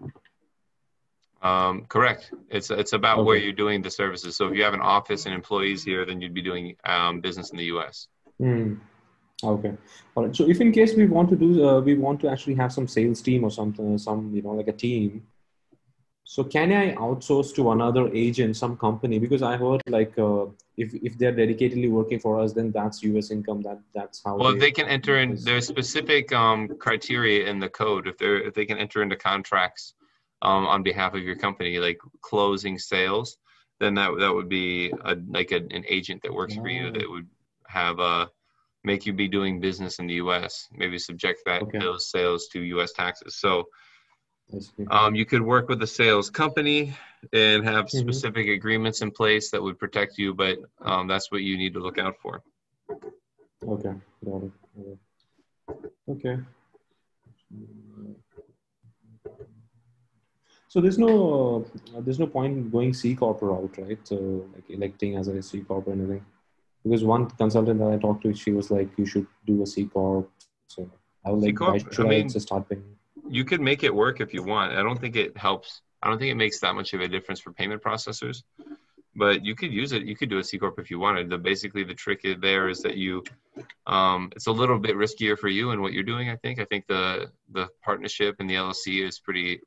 Um, 1.42 1.86
correct. 1.86 2.32
It's 2.50 2.70
it's 2.70 2.94
about 2.94 3.20
okay. 3.20 3.26
where 3.26 3.38
you're 3.38 3.54
doing 3.54 3.82
the 3.82 3.90
services. 3.90 4.36
So 4.36 4.48
if 4.48 4.56
you 4.56 4.64
have 4.64 4.76
an 4.76 4.82
office 4.82 5.26
and 5.26 5.34
employees 5.34 5.84
here, 5.84 6.06
then 6.06 6.22
you'd 6.22 6.34
be 6.34 6.42
doing 6.42 6.76
um, 6.86 7.22
business 7.22 7.50
in 7.50 7.58
the 7.58 7.66
U.S. 7.66 8.08
Mm. 8.42 8.80
Okay. 9.44 9.74
All 10.16 10.26
right. 10.26 10.36
So 10.36 10.48
if 10.48 10.62
in 10.62 10.72
case 10.72 10.96
we 10.96 11.08
want 11.08 11.30
to 11.30 11.36
do, 11.36 11.68
uh, 11.68 11.82
we 11.82 11.96
want 11.96 12.20
to 12.22 12.30
actually 12.30 12.56
have 12.56 12.72
some 12.72 12.88
sales 12.88 13.22
team 13.22 13.44
or 13.44 13.52
something, 13.52 13.98
some 13.98 14.34
you 14.36 14.42
know 14.42 14.52
like 14.52 14.68
a 14.68 14.74
team 14.74 15.26
so 16.32 16.46
can 16.46 16.72
I 16.72 16.96
outsource 16.96 17.54
to 17.56 17.72
another 17.72 18.08
agent, 18.14 18.56
some 18.56 18.78
company? 18.78 19.20
Because 19.20 19.42
I 19.42 19.58
heard 19.58 19.82
like 19.88 20.18
uh, 20.18 20.46
if 20.78 20.94
if 20.94 21.18
they're 21.18 21.34
dedicatedly 21.34 21.90
working 21.92 22.20
for 22.22 22.40
us, 22.40 22.54
then 22.54 22.72
that's 22.72 23.04
U.S. 23.04 23.32
income. 23.32 23.62
That 23.64 23.82
that's 23.94 24.22
how. 24.24 24.38
Well, 24.38 24.54
they, 24.54 24.60
they 24.60 24.72
can 24.72 24.88
enter 24.88 25.18
in. 25.18 25.36
There's 25.44 25.68
specific 25.68 26.32
um, 26.32 26.70
criteria 26.80 27.50
in 27.50 27.60
the 27.60 27.68
code. 27.68 28.08
If 28.08 28.18
they're 28.18 28.42
if 28.42 28.54
they 28.54 28.66
can 28.66 28.78
enter 28.78 29.02
into 29.02 29.18
contracts 29.18 29.94
um, 30.42 30.68
on 30.68 30.84
behalf 30.84 31.14
of 31.16 31.22
your 31.22 31.36
company, 31.36 31.80
like 31.80 32.00
closing 32.22 32.80
sales, 32.80 33.38
then 33.82 33.96
that 33.96 34.12
that 34.20 34.34
would 34.34 34.48
be 34.48 34.94
a, 35.04 35.18
like 35.28 35.52
a, 35.52 35.58
an 35.58 35.84
agent 35.90 36.22
that 36.24 36.34
works 36.34 36.56
oh. 36.58 36.62
for 36.62 36.70
you 36.70 36.92
that 36.92 37.10
would 37.10 37.28
have 37.72 38.00
a 38.00 38.30
make 38.84 39.06
you 39.06 39.14
be 39.14 39.28
doing 39.28 39.60
business 39.60 40.00
in 40.00 40.08
the 40.08 40.16
U.S. 40.16 40.68
Maybe 40.76 40.98
subject 40.98 41.42
that 41.46 41.62
Okay. 41.64 41.80
those 41.80 42.10
sales 42.10 42.48
to 42.52 42.62
U.S. 42.76 42.94
taxes. 42.94 43.36
So 43.36 43.66
um, 44.90 45.16
you 45.16 45.26
could 45.26 45.42
work 45.42 45.70
with 45.70 45.82
a 45.84 45.88
sales 45.88 46.30
company 46.30 46.94
and 47.32 47.64
have 47.64 47.86
Mhm. 47.86 48.00
specific 48.04 48.48
agreements 48.48 49.02
in 49.02 49.12
place 49.12 49.52
that 49.52 49.62
would 49.62 49.78
protect 49.78 50.18
you, 50.18 50.34
but 50.34 50.58
um, 50.82 51.08
that's 51.08 51.32
what 51.32 51.42
you 51.42 51.58
need 51.58 51.74
to 51.74 51.80
look 51.80 51.98
out 51.98 52.16
for. 52.22 52.44
Okay, 53.68 53.94
got 54.26 54.44
it. 54.44 54.52
Okay. 56.10 56.38
So 60.68 60.80
there's 60.82 60.98
no 60.98 61.68
uh, 61.96 62.02
there's 62.02 62.20
no 62.20 62.28
point 62.28 62.58
in 62.58 62.70
going 62.70 62.94
C 62.94 63.14
corp 63.14 63.42
route, 63.42 63.76
right? 63.78 64.00
So 64.04 64.50
like 64.56 64.70
electing 64.70 65.16
as 65.18 65.28
a 65.28 65.42
C 65.44 65.60
corp 65.60 65.88
or 65.88 65.92
anything. 65.92 66.26
Because 66.84 67.04
one 67.04 67.30
consultant 67.30 67.80
that 67.80 67.92
I 67.92 67.98
talked 67.98 68.24
to, 68.24 68.34
she 68.34 68.52
was 68.52 68.72
like, 68.72 68.90
you 68.98 69.06
should 69.06 69.28
do 69.46 69.62
a 69.62 69.68
C 69.68 69.86
corp. 69.86 70.30
So 70.68 70.90
I 71.26 71.32
was 71.32 71.44
like, 71.44 71.60
why 71.60 71.78
should 71.78 72.00
I 72.00 72.04
I, 72.04 72.10
mean- 72.10 72.30
just 72.30 72.48
start 72.48 72.68
paying? 72.70 72.84
You 73.30 73.46
could 73.46 73.62
make 73.62 73.84
it 73.84 73.94
work 73.94 74.20
if 74.20 74.34
you 74.34 74.44
want. 74.44 74.74
I 74.74 74.82
don't 74.82 75.00
think 75.00 75.16
it 75.16 75.38
helps. 75.38 75.82
I 76.02 76.10
don't 76.10 76.18
think 76.18 76.32
it 76.32 76.36
makes 76.36 76.60
that 76.62 76.74
much 76.74 76.94
of 76.94 77.02
a 77.02 77.08
difference 77.08 77.40
for 77.40 77.54
payment 77.54 77.82
processors, 77.84 78.44
but 79.16 79.46
you 79.46 79.56
could 79.56 79.72
use 79.72 79.92
it. 79.92 80.04
You 80.04 80.16
could 80.16 80.30
do 80.30 80.40
a 80.40 80.44
C 80.44 80.58
corp 80.58 80.80
if 80.80 80.90
you 80.90 81.00
wanted. 81.00 81.30
The 81.30 81.38
basically 81.38 81.84
the 81.84 81.94
trick 81.94 82.26
there 82.42 82.68
is 82.68 82.82
that 82.82 82.98
you, 82.98 83.24
um, 83.86 84.32
it's 84.36 84.48
a 84.48 84.52
little 84.52 84.80
bit 84.80 84.96
riskier 84.96 85.38
for 85.38 85.48
you 85.48 85.72
and 85.72 85.82
what 85.82 85.94
you're 85.94 86.04
doing. 86.04 86.30
I 86.30 86.36
think. 86.38 86.60
I 86.60 86.66
think 86.66 86.88
the 86.88 87.32
the 87.52 87.70
partnership 87.84 88.38
and 88.40 88.50
the 88.50 88.56
LLC 88.56 89.08
is 89.08 89.20
pretty 89.20 89.62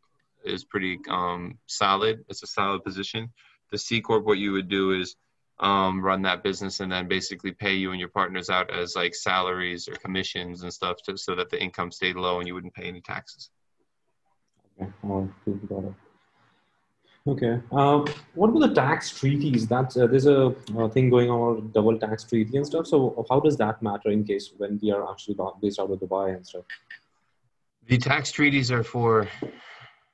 is 0.45 0.65
pretty 0.65 0.99
um, 1.09 1.57
solid. 1.67 2.25
It's 2.29 2.43
a 2.43 2.47
solid 2.49 2.83
position. 2.85 3.33
The 3.71 3.79
C 3.79 4.01
corp, 4.01 4.25
what 4.25 4.39
you 4.39 4.53
would 4.53 4.69
do 4.69 4.93
is 4.93 5.17
um, 5.61 6.03
run 6.03 6.23
that 6.23 6.43
business 6.43 6.81
and 6.81 6.91
then 6.91 7.09
basically 7.09 7.53
pay 7.53 7.75
you 7.75 7.93
and 7.93 8.01
your 8.01 8.09
partners 8.09 8.51
out 8.51 8.71
as 8.71 8.97
like 8.97 9.15
salaries 9.15 9.89
or 9.89 9.95
commissions 9.95 10.63
and 10.63 10.73
stuff, 10.73 10.97
to, 11.05 11.17
so 11.17 11.35
that 11.35 11.51
the 11.51 11.63
income 11.63 11.91
stayed 11.91 12.17
low 12.17 12.39
and 12.39 12.49
you 12.49 12.55
wouldn't 12.55 12.75
pay 12.75 12.85
any 12.85 13.01
taxes. 13.01 13.51
Okay, 14.81 14.91
all 15.05 15.31
right, 15.47 15.69
got 15.69 15.85
it. 15.85 15.95
Okay. 17.27 17.59
Um, 17.73 18.05
what 18.35 18.51
about 18.51 18.61
the 18.61 18.75
tax 18.75 19.19
treaties? 19.19 19.67
That 19.67 19.97
uh, 19.97 20.07
there's 20.07 20.27
a 20.27 20.55
uh, 20.77 20.89
thing 20.89 21.09
going 21.09 21.31
on, 21.31 21.71
double 21.73 21.99
tax 21.99 22.25
treaty 22.25 22.59
and 22.59 22.67
stuff. 22.67 22.87
So 22.87 23.25
how 23.31 23.41
does 23.41 23.57
that 23.57 23.83
matter 23.83 24.11
in 24.11 24.25
case 24.25 24.53
when 24.59 24.79
we 24.83 24.91
are 24.91 25.11
actually 25.11 25.39
based 25.63 25.81
out 25.81 25.91
of 25.91 26.01
Dubai 26.01 26.37
and 26.37 26.47
stuff? 26.47 26.65
The 27.87 27.97
tax 27.97 28.31
treaties 28.31 28.71
are 28.71 28.83
for, 28.83 29.27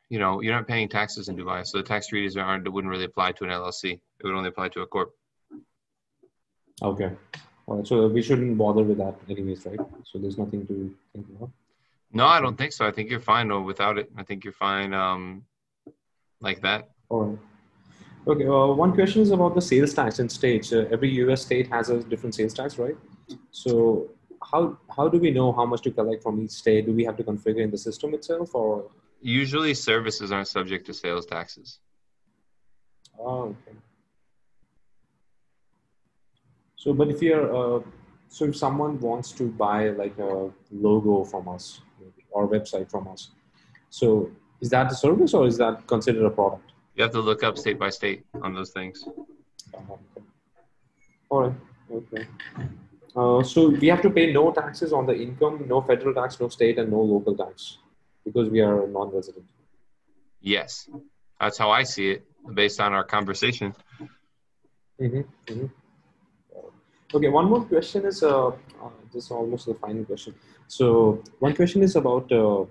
you 0.08 0.20
know, 0.20 0.40
you're 0.40 0.54
not 0.54 0.68
paying 0.68 0.88
taxes 0.88 1.28
in 1.28 1.36
Dubai, 1.36 1.66
so 1.66 1.78
the 1.78 1.84
tax 1.84 2.08
treaties 2.08 2.36
aren't. 2.36 2.66
It 2.66 2.70
wouldn't 2.70 2.90
really 2.90 3.04
apply 3.04 3.32
to 3.32 3.44
an 3.44 3.50
LLC. 3.50 3.94
It 3.94 4.00
would 4.22 4.34
only 4.34 4.48
apply 4.48 4.68
to 4.70 4.82
a 4.82 4.86
corp. 4.86 5.12
Okay. 6.82 7.10
All 7.66 7.76
right. 7.76 7.86
So 7.86 8.08
we 8.08 8.22
shouldn't 8.22 8.56
bother 8.56 8.82
with 8.82 8.98
that 8.98 9.16
anyways, 9.28 9.66
right? 9.66 9.80
So 10.04 10.18
there's 10.18 10.38
nothing 10.38 10.66
to 10.66 10.94
think 11.12 11.26
about. 11.36 11.50
No, 12.12 12.26
I 12.26 12.40
don't 12.40 12.56
think 12.56 12.72
so. 12.72 12.86
I 12.86 12.90
think 12.90 13.10
you're 13.10 13.20
fine 13.20 13.48
without 13.64 13.98
it. 13.98 14.10
I 14.16 14.22
think 14.24 14.44
you're 14.44 14.52
fine 14.52 14.92
um, 14.92 15.44
like 16.40 16.60
that. 16.62 16.90
All 17.08 17.22
right. 17.22 17.38
Okay. 18.26 18.46
Uh, 18.46 18.74
one 18.74 18.92
question 18.92 19.22
is 19.22 19.30
about 19.30 19.54
the 19.54 19.62
sales 19.62 19.94
tax 19.94 20.18
in 20.18 20.28
states. 20.28 20.72
Uh, 20.72 20.88
every 20.90 21.10
U.S. 21.24 21.42
state 21.42 21.68
has 21.68 21.90
a 21.90 22.02
different 22.02 22.34
sales 22.34 22.54
tax, 22.54 22.78
right? 22.78 22.96
So 23.50 24.10
how 24.50 24.78
how 24.94 25.08
do 25.08 25.18
we 25.18 25.30
know 25.30 25.52
how 25.52 25.66
much 25.66 25.82
to 25.82 25.90
collect 25.90 26.22
from 26.22 26.42
each 26.42 26.50
state? 26.50 26.86
Do 26.86 26.92
we 26.92 27.04
have 27.04 27.16
to 27.18 27.24
configure 27.24 27.60
in 27.60 27.70
the 27.70 27.78
system 27.78 28.14
itself, 28.14 28.54
or 28.54 28.90
Usually, 29.20 29.74
services 29.74 30.32
aren't 30.32 30.48
subject 30.48 30.86
to 30.86 30.94
sales 30.94 31.26
taxes. 31.26 31.78
Oh, 33.18 33.54
okay. 33.54 33.76
So, 36.80 36.94
but 36.94 37.08
if 37.10 37.20
you're, 37.20 37.46
uh, 37.54 37.80
so 38.28 38.46
if 38.46 38.56
someone 38.56 38.98
wants 39.00 39.32
to 39.32 39.48
buy 39.48 39.90
like 39.90 40.18
a 40.18 40.50
logo 40.72 41.24
from 41.24 41.46
us 41.46 41.82
maybe, 42.00 42.24
or 42.30 42.48
website 42.48 42.90
from 42.90 43.06
us, 43.08 43.32
so 43.90 44.30
is 44.62 44.70
that 44.70 44.90
a 44.90 44.94
service 44.94 45.34
or 45.34 45.46
is 45.46 45.58
that 45.58 45.86
considered 45.86 46.24
a 46.24 46.30
product? 46.30 46.72
You 46.94 47.02
have 47.02 47.12
to 47.12 47.20
look 47.20 47.42
up 47.42 47.58
state 47.58 47.78
by 47.78 47.90
state 47.90 48.24
on 48.40 48.54
those 48.54 48.70
things. 48.70 49.04
Uh-huh, 49.74 49.92
okay. 49.92 50.26
All 51.28 51.40
right. 51.42 51.56
Okay. 51.92 52.26
Uh, 53.14 53.42
so 53.42 53.68
we 53.68 53.88
have 53.88 54.00
to 54.00 54.08
pay 54.08 54.32
no 54.32 54.50
taxes 54.50 54.94
on 54.94 55.04
the 55.04 55.14
income, 55.14 55.66
no 55.68 55.82
federal 55.82 56.14
tax, 56.14 56.40
no 56.40 56.48
state, 56.48 56.78
and 56.78 56.90
no 56.90 57.02
local 57.02 57.36
tax 57.36 57.76
because 58.24 58.48
we 58.48 58.60
are 58.62 58.86
non-resident. 58.86 59.44
Yes, 60.40 60.88
that's 61.38 61.58
how 61.58 61.70
I 61.70 61.82
see 61.82 62.12
it 62.12 62.24
based 62.54 62.80
on 62.80 62.94
our 62.94 63.04
conversation. 63.04 63.74
Mm-hmm. 64.98 65.20
Mm-hmm. 65.46 65.66
Okay, 67.12 67.28
one 67.28 67.46
more 67.46 67.64
question 67.64 68.06
is 68.06 68.22
uh, 68.22 68.48
uh, 68.48 68.52
this 69.12 69.24
is 69.24 69.30
almost 69.32 69.66
the 69.66 69.74
final 69.74 70.04
question. 70.04 70.32
So 70.68 71.20
one 71.40 71.56
question 71.56 71.82
is 71.82 71.96
about 71.96 72.30
uh, 72.30 72.66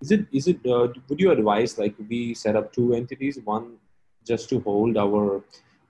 is 0.00 0.12
it 0.12 0.26
is 0.32 0.46
it 0.46 0.64
uh, 0.64 0.86
would 1.08 1.18
you 1.18 1.32
advise 1.32 1.76
like 1.76 1.96
we 2.08 2.32
set 2.34 2.54
up 2.54 2.72
two 2.72 2.94
entities, 2.94 3.40
one 3.44 3.78
just 4.24 4.48
to 4.50 4.60
hold 4.60 4.96
our 4.96 5.42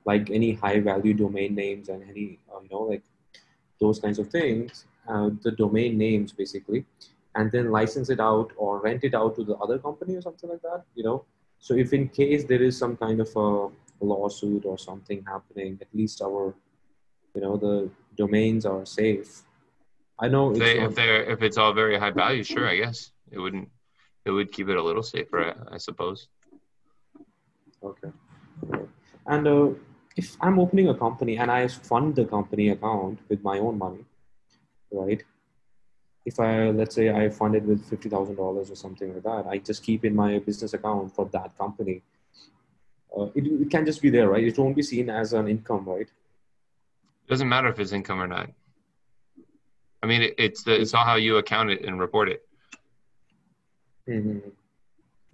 like 0.07 0.31
any 0.31 0.55
high 0.55 0.81
value 0.81 1.13
domain 1.13 1.55
names 1.55 1.91
and 1.91 2.03
any 2.09 2.39
uh, 2.51 2.61
you 2.63 2.69
know 2.71 2.81
like 2.81 3.03
those 3.79 3.99
kinds 3.99 4.19
of 4.19 4.29
things, 4.29 4.87
uh, 5.07 5.29
the 5.43 5.51
domain 5.51 5.99
names 5.99 6.33
basically, 6.33 6.87
and 7.35 7.53
then 7.53 7.71
license 7.71 8.09
it 8.09 8.21
out 8.21 8.53
or 8.57 8.81
rent 8.81 9.05
it 9.05 9.13
out 9.13 9.37
to 9.37 9.45
the 9.45 9.57
other 9.57 9.79
company 9.79 10.17
or 10.17 10.23
something 10.23 10.49
like 10.49 10.63
that. 10.63 10.85
You 10.95 11.05
know, 11.05 11.27
so 11.59 11.75
if 11.75 11.93
in 11.93 12.09
case 12.09 12.45
there 12.45 12.63
is 12.63 12.79
some 12.79 12.97
kind 12.97 13.21
of 13.21 13.37
a 13.37 13.69
lawsuit 14.01 14.65
or 14.65 14.79
something 14.79 15.23
happening, 15.29 15.77
at 15.83 15.89
least 15.93 16.23
our 16.23 16.55
you 17.37 17.43
know 17.43 17.57
the 17.57 17.91
domains 18.17 18.65
are 18.67 18.85
safe. 18.87 19.43
I 20.19 20.29
know 20.29 20.51
If, 20.51 20.57
it's 20.57 20.61
they, 20.61 20.81
if 20.81 20.95
they're 20.95 21.23
if 21.35 21.43
it's 21.43 21.59
all 21.59 21.75
very 21.75 21.99
high 21.99 22.11
value, 22.11 22.43
sure, 22.43 22.67
I 22.67 22.77
guess 22.77 23.13
it 23.31 23.39
wouldn't. 23.39 23.69
It 24.25 24.31
would 24.31 24.51
keep 24.51 24.69
it 24.69 24.77
a 24.77 24.83
little 24.83 25.03
safer, 25.05 25.55
I, 25.71 25.75
I 25.75 25.79
suppose. 25.79 26.29
okay, 27.83 28.11
and 29.27 29.47
uh, 29.47 29.69
if 30.17 30.37
I'm 30.41 30.59
opening 30.59 30.89
a 30.89 30.95
company 30.95 31.37
and 31.37 31.51
I 31.51 31.69
fund 31.69 32.17
the 32.17 32.25
company 32.25 32.71
account 32.71 33.19
with 33.29 33.43
my 33.45 33.59
own 33.59 33.79
money, 33.79 34.05
right? 34.91 35.23
If 36.25 36.41
I 36.41 36.71
let's 36.71 36.95
say 36.95 37.11
I 37.11 37.29
fund 37.29 37.55
it 37.55 37.65
with 37.65 37.85
fifty 37.89 38.09
thousand 38.09 38.37
dollars 38.37 38.71
or 38.71 38.77
something 38.77 39.13
like 39.13 39.23
that, 39.25 39.47
I 39.47 39.59
just 39.59 39.83
keep 39.83 40.05
in 40.05 40.17
my 40.17 40.39
business 40.39 40.75
account 40.75 41.15
for 41.15 41.27
that 41.33 41.57
company. 41.59 42.03
Uh, 43.17 43.27
it, 43.35 43.47
it 43.47 43.71
can 43.71 43.87
just 43.87 44.03
be 44.03 44.11
there, 44.11 44.29
right? 44.29 44.45
It 44.45 44.59
won't 44.59 44.77
be 44.77 44.83
seen 44.83 45.11
as 45.11 45.33
an 45.35 45.49
income, 45.49 45.85
right? 45.85 46.09
It 47.27 47.31
doesn't 47.31 47.49
matter 47.49 47.67
if 47.67 47.81
it's 47.81 47.91
income 47.91 48.23
or 48.23 48.29
not. 48.29 48.51
I 50.01 50.07
mean, 50.07 50.23
it, 50.23 50.35
it's 50.39 50.63
the, 50.63 50.81
it's 50.81 50.95
all 50.95 51.05
how 51.05 51.17
you 51.17 51.39
account 51.39 51.71
it 51.71 51.85
and 51.85 51.99
report 51.99 52.29
it. 52.29 52.47
Mm-hmm. 54.09 54.49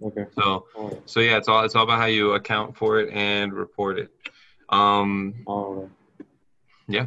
Okay. 0.07 0.25
So 0.33 0.65
right. 0.75 1.01
so 1.05 1.19
yeah, 1.19 1.37
it's 1.37 1.47
all 1.47 1.63
it's 1.63 1.75
all 1.75 1.83
about 1.83 1.99
how 1.99 2.07
you 2.07 2.33
account 2.33 2.75
for 2.75 2.99
it 2.99 3.13
and 3.13 3.53
report 3.53 3.99
it. 3.99 4.09
Um, 4.69 5.35
All 5.45 5.73
right. 5.75 6.27
Yeah. 6.87 7.05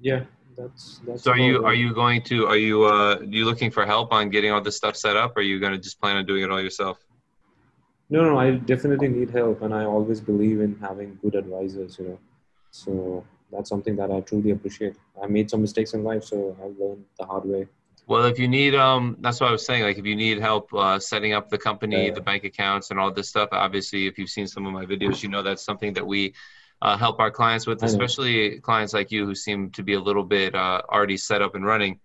Yeah, 0.00 0.24
that's 0.56 1.02
that's. 1.06 1.24
so 1.24 1.32
are 1.32 1.38
you 1.38 1.58
about 1.58 1.66
are 1.66 1.74
you 1.74 1.92
going 1.92 2.22
to 2.22 2.46
are 2.46 2.56
you 2.56 2.84
uh 2.84 3.18
you 3.20 3.44
looking 3.44 3.70
for 3.70 3.84
help 3.84 4.10
on 4.12 4.30
getting 4.30 4.50
all 4.50 4.62
this 4.62 4.78
stuff 4.78 4.96
set 4.96 5.14
up? 5.14 5.36
Or 5.36 5.40
are 5.40 5.42
you 5.42 5.60
going 5.60 5.72
to 5.72 5.78
just 5.78 6.00
plan 6.00 6.16
on 6.16 6.24
doing 6.24 6.42
it 6.42 6.50
all 6.50 6.60
yourself? 6.60 6.98
No, 8.08 8.24
no, 8.24 8.38
I 8.38 8.52
definitely 8.52 9.08
need 9.08 9.28
help, 9.28 9.60
and 9.60 9.74
I 9.74 9.84
always 9.84 10.20
believe 10.20 10.62
in 10.62 10.78
having 10.80 11.18
good 11.20 11.34
advisors. 11.34 11.98
You 11.98 12.06
know, 12.08 12.18
so 12.70 13.24
that's 13.52 13.68
something 13.68 13.96
that 13.96 14.10
I 14.10 14.20
truly 14.20 14.50
appreciate. 14.50 14.96
I 15.22 15.26
made 15.26 15.50
some 15.50 15.62
mistakes 15.62 15.94
in 15.94 16.04
life, 16.04 16.24
so 16.24 16.56
I 16.60 16.64
learned 16.82 17.04
the 17.18 17.26
hard 17.26 17.44
way. 17.44 17.66
Well, 18.06 18.24
if 18.24 18.38
you 18.38 18.48
need, 18.48 18.74
um, 18.74 19.16
that's 19.20 19.38
what 19.40 19.50
I 19.50 19.52
was 19.52 19.66
saying. 19.66 19.82
Like, 19.82 19.98
if 19.98 20.06
you 20.06 20.16
need 20.16 20.38
help 20.40 20.72
uh, 20.72 20.98
setting 20.98 21.34
up 21.34 21.50
the 21.50 21.58
company, 21.58 22.06
Yeah. 22.06 22.14
the 22.14 22.22
bank 22.22 22.44
accounts, 22.44 22.90
and 22.90 22.98
all 22.98 23.12
this 23.12 23.28
stuff, 23.28 23.50
obviously, 23.52 24.06
if 24.06 24.18
you've 24.18 24.30
seen 24.30 24.46
some 24.46 24.66
of 24.66 24.72
my 24.72 24.86
videos, 24.86 25.22
you 25.22 25.28
know 25.28 25.42
that's 25.42 25.62
something 25.62 25.92
that 25.94 26.06
we 26.06 26.34
uh, 26.80 26.96
help 26.96 27.20
our 27.20 27.30
clients 27.30 27.66
with, 27.66 27.82
especially 27.82 28.60
clients 28.60 28.94
like 28.94 29.10
you 29.10 29.26
who 29.26 29.34
seem 29.34 29.70
to 29.72 29.82
be 29.82 29.94
a 29.94 30.00
little 30.00 30.24
bit 30.24 30.54
uh, 30.54 30.80
already 30.90 31.16
set 31.16 31.42
up 31.42 31.54
and 31.54 31.66
running. 31.66 32.00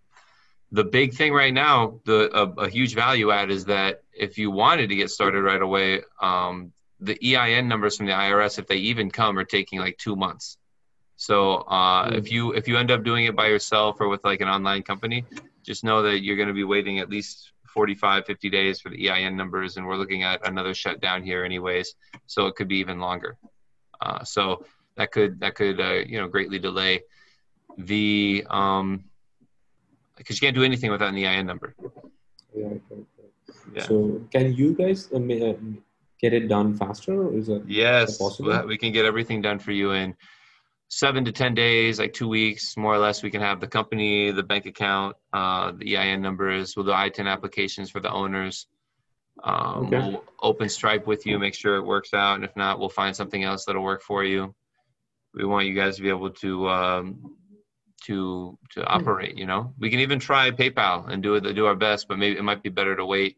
The 0.71 0.83
big 0.83 1.13
thing 1.13 1.31
right 1.33 1.53
now, 1.53 1.99
the 2.05 2.35
a, 2.35 2.63
a 2.65 2.69
huge 2.69 2.95
value 2.95 3.31
add 3.31 3.51
is 3.51 3.65
that 3.65 4.01
if 4.11 4.37
you 4.39 4.49
wanted 4.49 4.89
to 4.89 4.95
get 4.95 5.11
started 5.11 5.41
right 5.43 5.61
away, 5.61 6.01
um, 6.19 6.73
the 6.99 7.15
EIN 7.35 7.67
numbers 7.67 7.97
from 7.97 8.07
the 8.07 8.13
IRS, 8.13 8.57
if 8.57 8.65
they 8.67 8.77
even 8.77 9.11
come, 9.11 9.37
are 9.37 9.43
taking 9.45 9.79
like 9.79 9.97
two 9.97 10.15
months. 10.15 10.57
So 11.27 11.35
uh, 11.77 12.03
Mm. 12.09 12.17
if 12.19 12.25
you 12.33 12.41
if 12.59 12.67
you 12.67 12.75
end 12.83 12.91
up 12.95 13.01
doing 13.09 13.23
it 13.29 13.35
by 13.41 13.47
yourself 13.53 13.91
or 14.01 14.07
with 14.13 14.23
like 14.31 14.41
an 14.45 14.49
online 14.57 14.83
company, 14.91 15.19
just 15.69 15.81
know 15.87 15.99
that 16.07 16.17
you're 16.23 16.35
going 16.41 16.51
to 16.55 16.59
be 16.63 16.67
waiting 16.75 16.99
at 16.99 17.09
least 17.15 17.35
45 17.73 18.25
50 18.25 18.49
days 18.49 18.75
for 18.81 18.89
the 18.89 19.09
ein 19.09 19.35
numbers 19.41 19.77
and 19.77 19.87
we're 19.87 19.95
looking 20.03 20.23
at 20.31 20.45
another 20.51 20.73
shutdown 20.81 21.23
here 21.29 21.41
anyways 21.43 21.87
so 22.33 22.45
it 22.47 22.53
could 22.57 22.67
be 22.67 22.77
even 22.83 22.99
longer 22.99 23.31
uh, 24.05 24.21
so 24.23 24.43
that 24.97 25.09
could 25.15 25.39
that 25.39 25.55
could 25.59 25.79
uh, 25.89 25.99
you 26.11 26.17
know 26.19 26.27
greatly 26.35 26.59
delay 26.59 26.93
the 27.91 28.45
um 28.49 28.87
because 30.17 30.35
you 30.37 30.41
can't 30.45 30.55
do 30.59 30.65
anything 30.71 30.91
without 30.91 31.09
an 31.15 31.17
ein 31.33 31.45
number 31.51 31.69
Yeah, 32.55 32.67
right, 32.67 32.83
right, 32.91 33.07
right. 33.17 33.33
Yeah. 33.77 33.87
So, 33.87 33.95
can 34.33 34.45
you 34.59 34.69
guys 34.81 34.99
uh, 35.11 35.19
get 36.21 36.31
it 36.39 36.45
done 36.55 36.69
faster, 36.81 37.15
or 37.25 37.29
is 37.39 37.47
it? 37.55 37.61
yes 37.65 38.17
possible? 38.21 38.49
we- 38.53 38.65
we 38.71 38.77
can 38.83 38.91
get 38.97 39.05
everything 39.11 39.39
done 39.49 39.59
for 39.65 39.73
you 39.81 39.87
in 40.01 40.09
seven 40.93 41.25
to 41.25 41.31
10 41.31 41.55
days, 41.55 41.97
like 41.97 42.13
two 42.13 42.27
weeks, 42.27 42.77
more 42.77 42.93
or 42.93 42.99
less, 42.99 43.23
we 43.23 43.31
can 43.31 43.41
have 43.41 43.59
the 43.59 43.67
company, 43.67 44.29
the 44.29 44.43
bank 44.43 44.67
account, 44.67 45.15
uh, 45.33 45.71
the 45.75 45.97
EIN 45.97 46.21
numbers, 46.21 46.75
we'll 46.75 46.85
do 46.85 46.91
ITIN 46.91 47.27
applications 47.27 47.89
for 47.89 47.99
the 47.99 48.11
owners. 48.11 48.67
Um, 49.43 49.87
Okay. 49.87 49.97
We'll 49.97 50.23
open 50.39 50.69
Stripe 50.69 51.07
with 51.07 51.25
you, 51.25 51.39
make 51.39 51.55
sure 51.55 51.77
it 51.77 51.85
works 51.85 52.13
out. 52.13 52.35
And 52.35 52.43
if 52.43 52.55
not, 52.55 52.77
we'll 52.77 52.89
find 52.89 53.15
something 53.15 53.43
else 53.43 53.65
that'll 53.65 53.83
work 53.83 54.03
for 54.03 54.23
you. 54.23 54.53
We 55.33 55.45
want 55.45 55.65
you 55.65 55.73
guys 55.73 55.95
to 55.95 56.03
be 56.03 56.09
able 56.09 56.29
to, 56.29 56.69
um, 56.69 57.37
to, 58.05 58.59
to 58.73 58.85
operate, 58.85 59.35
you 59.35 59.47
know, 59.47 59.73
we 59.79 59.89
can 59.89 59.99
even 59.99 60.19
try 60.19 60.51
PayPal 60.51 61.09
and 61.09 61.23
do 61.23 61.33
it, 61.35 61.41
do 61.55 61.65
our 61.65 61.75
best, 61.75 62.07
but 62.07 62.19
maybe 62.19 62.37
it 62.37 62.43
might 62.43 62.61
be 62.61 62.69
better 62.69 62.95
to 62.95 63.05
wait, 63.05 63.37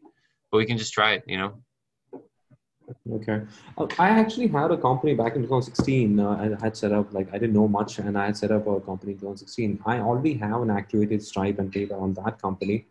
but 0.50 0.58
we 0.58 0.66
can 0.66 0.76
just 0.76 0.92
try 0.92 1.12
it, 1.12 1.24
you 1.26 1.38
know? 1.38 1.62
Okay. 3.10 3.42
Uh, 3.76 3.86
I 3.98 4.10
actually 4.10 4.48
had 4.48 4.70
a 4.70 4.76
company 4.76 5.14
back 5.14 5.34
in 5.34 5.42
2016. 5.42 6.20
Uh, 6.20 6.56
I 6.58 6.64
had 6.64 6.76
set 6.76 6.92
up, 6.92 7.12
like, 7.12 7.28
I 7.32 7.38
didn't 7.38 7.54
know 7.54 7.68
much, 7.68 7.98
and 7.98 8.16
I 8.16 8.26
had 8.26 8.36
set 8.36 8.52
up 8.52 8.66
a 8.66 8.80
company 8.80 9.12
in 9.12 9.18
2016. 9.18 9.80
I 9.86 9.98
already 10.00 10.34
have 10.34 10.62
an 10.62 10.70
activated 10.70 11.22
Stripe 11.22 11.58
and 11.58 11.72
PayPal 11.72 12.00
on 12.00 12.14
that 12.14 12.40
company, 12.40 12.86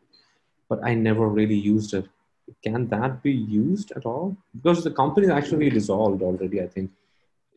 but 0.70 0.84
I 0.84 0.96
never 0.96 1.28
really 1.28 1.56
used 1.56 1.94
it. 1.94 2.08
Can 2.64 2.88
that 2.90 3.24
be 3.24 3.32
used 3.32 3.92
at 3.96 4.06
all? 4.06 4.38
Because 4.54 4.84
the 4.84 4.92
company 4.92 5.28
is 5.28 5.32
actually 5.32 5.70
dissolved 5.70 6.22
already, 6.22 6.62
I 6.62 6.68
think. 6.68 6.92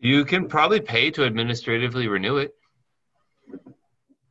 You 0.00 0.24
can 0.24 0.48
probably 0.48 0.80
pay 0.80 1.10
to 1.10 1.24
administratively 1.24 2.06
renew 2.08 2.36
it. 2.36 2.54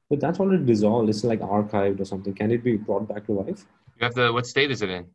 But 0.10 0.22
that's 0.22 0.40
already 0.40 0.64
dissolved. 0.64 1.10
It's 1.10 1.24
like 1.26 1.42
archived 1.42 2.00
or 2.00 2.06
something. 2.06 2.34
Can 2.34 2.52
it 2.52 2.64
be 2.64 2.78
brought 2.78 3.08
back 3.08 3.26
to 3.26 3.34
life? 3.34 3.66
You 4.00 4.06
have 4.06 4.14
the, 4.14 4.32
what 4.32 4.48
state 4.48 4.72
is 4.72 4.82
it 4.82 4.90
in? 4.90 5.08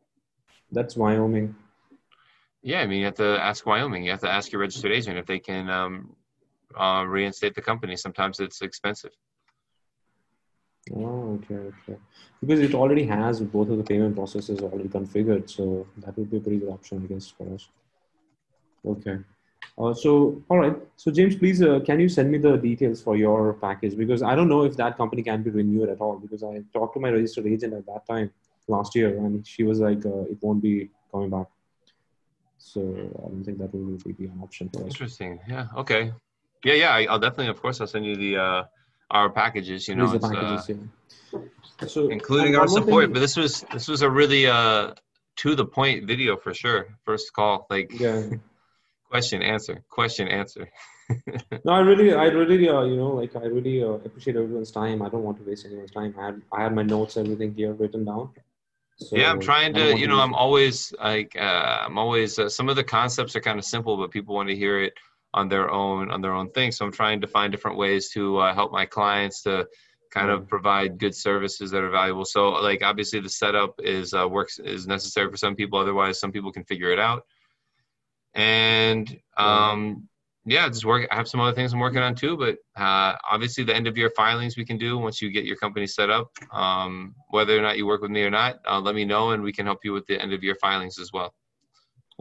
That's 0.71 0.95
Wyoming. 0.95 1.55
Yeah, 2.63 2.79
I 2.79 2.87
mean, 2.87 2.99
you 2.99 3.05
have 3.05 3.15
to 3.15 3.37
ask 3.41 3.65
Wyoming. 3.65 4.05
You 4.05 4.11
have 4.11 4.21
to 4.21 4.31
ask 4.31 4.51
your 4.51 4.61
registered 4.61 4.93
agent 4.93 5.17
if 5.17 5.25
they 5.25 5.39
can 5.39 5.69
um, 5.69 6.15
uh, 6.79 7.03
reinstate 7.05 7.55
the 7.55 7.61
company. 7.61 7.97
Sometimes 7.97 8.39
it's 8.39 8.61
expensive. 8.61 9.11
Oh, 10.95 11.39
okay, 11.43 11.55
okay. 11.55 11.99
Because 12.39 12.61
it 12.61 12.73
already 12.73 13.03
has 13.05 13.41
both 13.41 13.69
of 13.69 13.77
the 13.77 13.83
payment 13.83 14.15
processes 14.15 14.61
already 14.61 14.87
configured, 14.87 15.49
so 15.49 15.87
that 15.97 16.17
would 16.17 16.31
be 16.31 16.37
a 16.37 16.39
pretty 16.39 16.59
good 16.59 16.69
option, 16.69 17.03
I 17.03 17.13
guess, 17.13 17.27
for 17.27 17.53
us. 17.53 17.67
Okay. 18.85 19.17
Uh, 19.77 19.93
so, 19.93 20.41
all 20.49 20.57
right. 20.57 20.75
So, 20.95 21.11
James, 21.11 21.35
please, 21.35 21.61
uh, 21.61 21.79
can 21.85 21.99
you 21.99 22.07
send 22.07 22.31
me 22.31 22.37
the 22.37 22.57
details 22.57 23.01
for 23.01 23.17
your 23.17 23.53
package? 23.53 23.97
Because 23.97 24.21
I 24.23 24.35
don't 24.35 24.49
know 24.49 24.63
if 24.63 24.77
that 24.77 24.97
company 24.97 25.23
can 25.23 25.41
be 25.43 25.49
renewed 25.49 25.89
at 25.89 25.99
all. 25.99 26.17
Because 26.17 26.43
I 26.43 26.61
talked 26.73 26.93
to 26.95 26.99
my 26.99 27.09
registered 27.09 27.47
agent 27.47 27.73
at 27.73 27.85
that 27.87 28.05
time 28.05 28.31
last 28.67 28.95
year, 28.95 29.17
and 29.17 29.45
she 29.45 29.63
was 29.63 29.79
like, 29.79 30.05
uh, 30.05 30.23
it 30.23 30.37
won't 30.41 30.61
be 30.61 30.89
coming 31.11 31.29
back. 31.29 31.47
So, 32.65 32.79
I 32.81 33.27
don't 33.29 33.43
think 33.43 33.57
that 33.59 33.73
will 33.73 33.81
really 33.99 34.13
be 34.13 34.25
an 34.25 34.39
option 34.41 34.69
for 34.69 34.79
us. 34.83 34.91
Interesting. 34.93 35.39
Yeah. 35.49 35.67
Okay. 35.81 36.13
Yeah, 36.63 36.73
yeah. 36.83 36.91
I, 36.91 37.01
I'll 37.09 37.19
definitely, 37.19 37.49
of 37.49 37.61
course, 37.61 37.81
I'll 37.81 37.87
send 37.95 38.05
you 38.05 38.15
the 38.15 38.37
uh, 38.37 38.63
our 39.11 39.29
packages. 39.29 39.87
You 39.89 39.95
know, 39.95 40.07
These 40.13 40.23
are 40.23 40.53
it's, 40.55 40.69
uh, 40.69 40.73
yeah. 41.81 41.87
So, 41.87 42.09
including 42.09 42.55
our 42.55 42.67
support. 42.67 43.03
thing- 43.05 43.13
But 43.13 43.19
this 43.19 43.35
was 43.35 43.65
this 43.73 43.87
was 43.89 44.01
a 44.01 44.09
really 44.09 44.47
uh, 44.47 44.93
to 45.41 45.55
the 45.55 45.65
point 45.65 46.07
video 46.07 46.37
for 46.37 46.53
sure. 46.53 46.81
First 47.03 47.33
call, 47.33 47.67
like 47.69 47.89
yeah. 47.99 48.23
question 49.11 49.41
answer, 49.43 49.83
question 49.89 50.27
answer. 50.27 50.65
No, 51.65 51.73
I 51.73 51.79
really, 51.81 52.13
I 52.13 52.25
really, 52.25 52.67
uh, 52.69 52.83
you 52.83 52.95
know, 52.95 53.11
like 53.21 53.35
I 53.35 53.45
really 53.57 53.83
uh, 53.83 53.99
appreciate 54.07 54.35
everyone's 54.37 54.71
time. 54.71 55.01
I 55.01 55.09
don't 55.09 55.23
want 55.27 55.37
to 55.39 55.43
waste 55.43 55.65
anyone's 55.65 55.91
time. 55.91 56.15
I 56.17 56.25
had, 56.27 56.41
I 56.51 56.63
had 56.63 56.73
my 56.73 56.81
notes, 56.83 57.17
everything 57.17 57.53
here 57.53 57.73
written 57.73 58.05
down. 58.05 58.29
So 58.97 59.17
yeah, 59.17 59.29
I'm 59.29 59.39
trying 59.39 59.73
to. 59.73 59.97
You 59.97 60.07
know, 60.07 60.19
I'm 60.19 60.33
always 60.33 60.93
like 60.99 61.35
uh, 61.35 61.83
I'm 61.85 61.97
always. 61.97 62.39
Uh, 62.39 62.49
some 62.49 62.69
of 62.69 62.75
the 62.75 62.83
concepts 62.83 63.35
are 63.35 63.41
kind 63.41 63.59
of 63.59 63.65
simple, 63.65 63.97
but 63.97 64.11
people 64.11 64.35
want 64.35 64.49
to 64.49 64.55
hear 64.55 64.81
it 64.81 64.93
on 65.33 65.49
their 65.49 65.71
own 65.71 66.11
on 66.11 66.21
their 66.21 66.33
own 66.33 66.49
thing. 66.51 66.71
So 66.71 66.85
I'm 66.85 66.91
trying 66.91 67.21
to 67.21 67.27
find 67.27 67.51
different 67.51 67.77
ways 67.77 68.09
to 68.09 68.37
uh, 68.37 68.53
help 68.53 68.71
my 68.71 68.85
clients 68.85 69.41
to 69.43 69.67
kind 70.11 70.29
of 70.29 70.47
provide 70.47 70.99
good 70.99 71.15
services 71.15 71.71
that 71.71 71.83
are 71.83 71.89
valuable. 71.89 72.23
So 72.25 72.49
like 72.49 72.83
obviously 72.83 73.19
the 73.19 73.29
setup 73.29 73.79
is 73.79 74.13
uh, 74.13 74.27
works 74.29 74.59
is 74.59 74.85
necessary 74.85 75.29
for 75.31 75.37
some 75.37 75.55
people. 75.55 75.79
Otherwise, 75.79 76.19
some 76.19 76.31
people 76.31 76.51
can 76.51 76.63
figure 76.63 76.91
it 76.91 76.99
out. 76.99 77.25
And 78.35 79.19
um, 79.37 80.07
yeah, 80.45 80.67
just 80.67 80.85
work. 80.85 81.07
I 81.11 81.15
have 81.15 81.27
some 81.27 81.39
other 81.39 81.53
things 81.55 81.71
I'm 81.73 81.79
working 81.79 82.01
on 82.01 82.15
too, 82.15 82.35
but 82.35 82.57
uh, 82.75 83.15
obviously 83.31 83.63
the 83.63 83.75
end 83.75 83.87
of 83.87 83.97
year 83.97 84.11
filings 84.15 84.57
we 84.57 84.65
can 84.65 84.77
do 84.77 84.97
once 84.97 85.21
you 85.21 85.29
get 85.31 85.45
your 85.45 85.55
company 85.55 85.87
set 85.87 86.09
up. 86.09 86.31
Um, 86.51 87.15
whether 87.29 87.57
or 87.57 87.61
not 87.61 87.77
you 87.77 87.85
work 87.87 88.01
with 88.01 88.11
me 88.11 88.23
or 88.23 88.29
not, 88.29 88.59
uh, 88.69 88.79
let 88.79 88.95
me 88.95 89.05
know, 89.05 89.31
and 89.31 89.41
we 89.41 89.53
can 89.53 89.65
help 89.65 89.79
you 89.83 89.93
with 89.93 90.05
the 90.07 90.21
end 90.21 90.33
of 90.33 90.43
year 90.43 90.55
filings 90.59 90.99
as 90.99 91.13
well. 91.13 91.33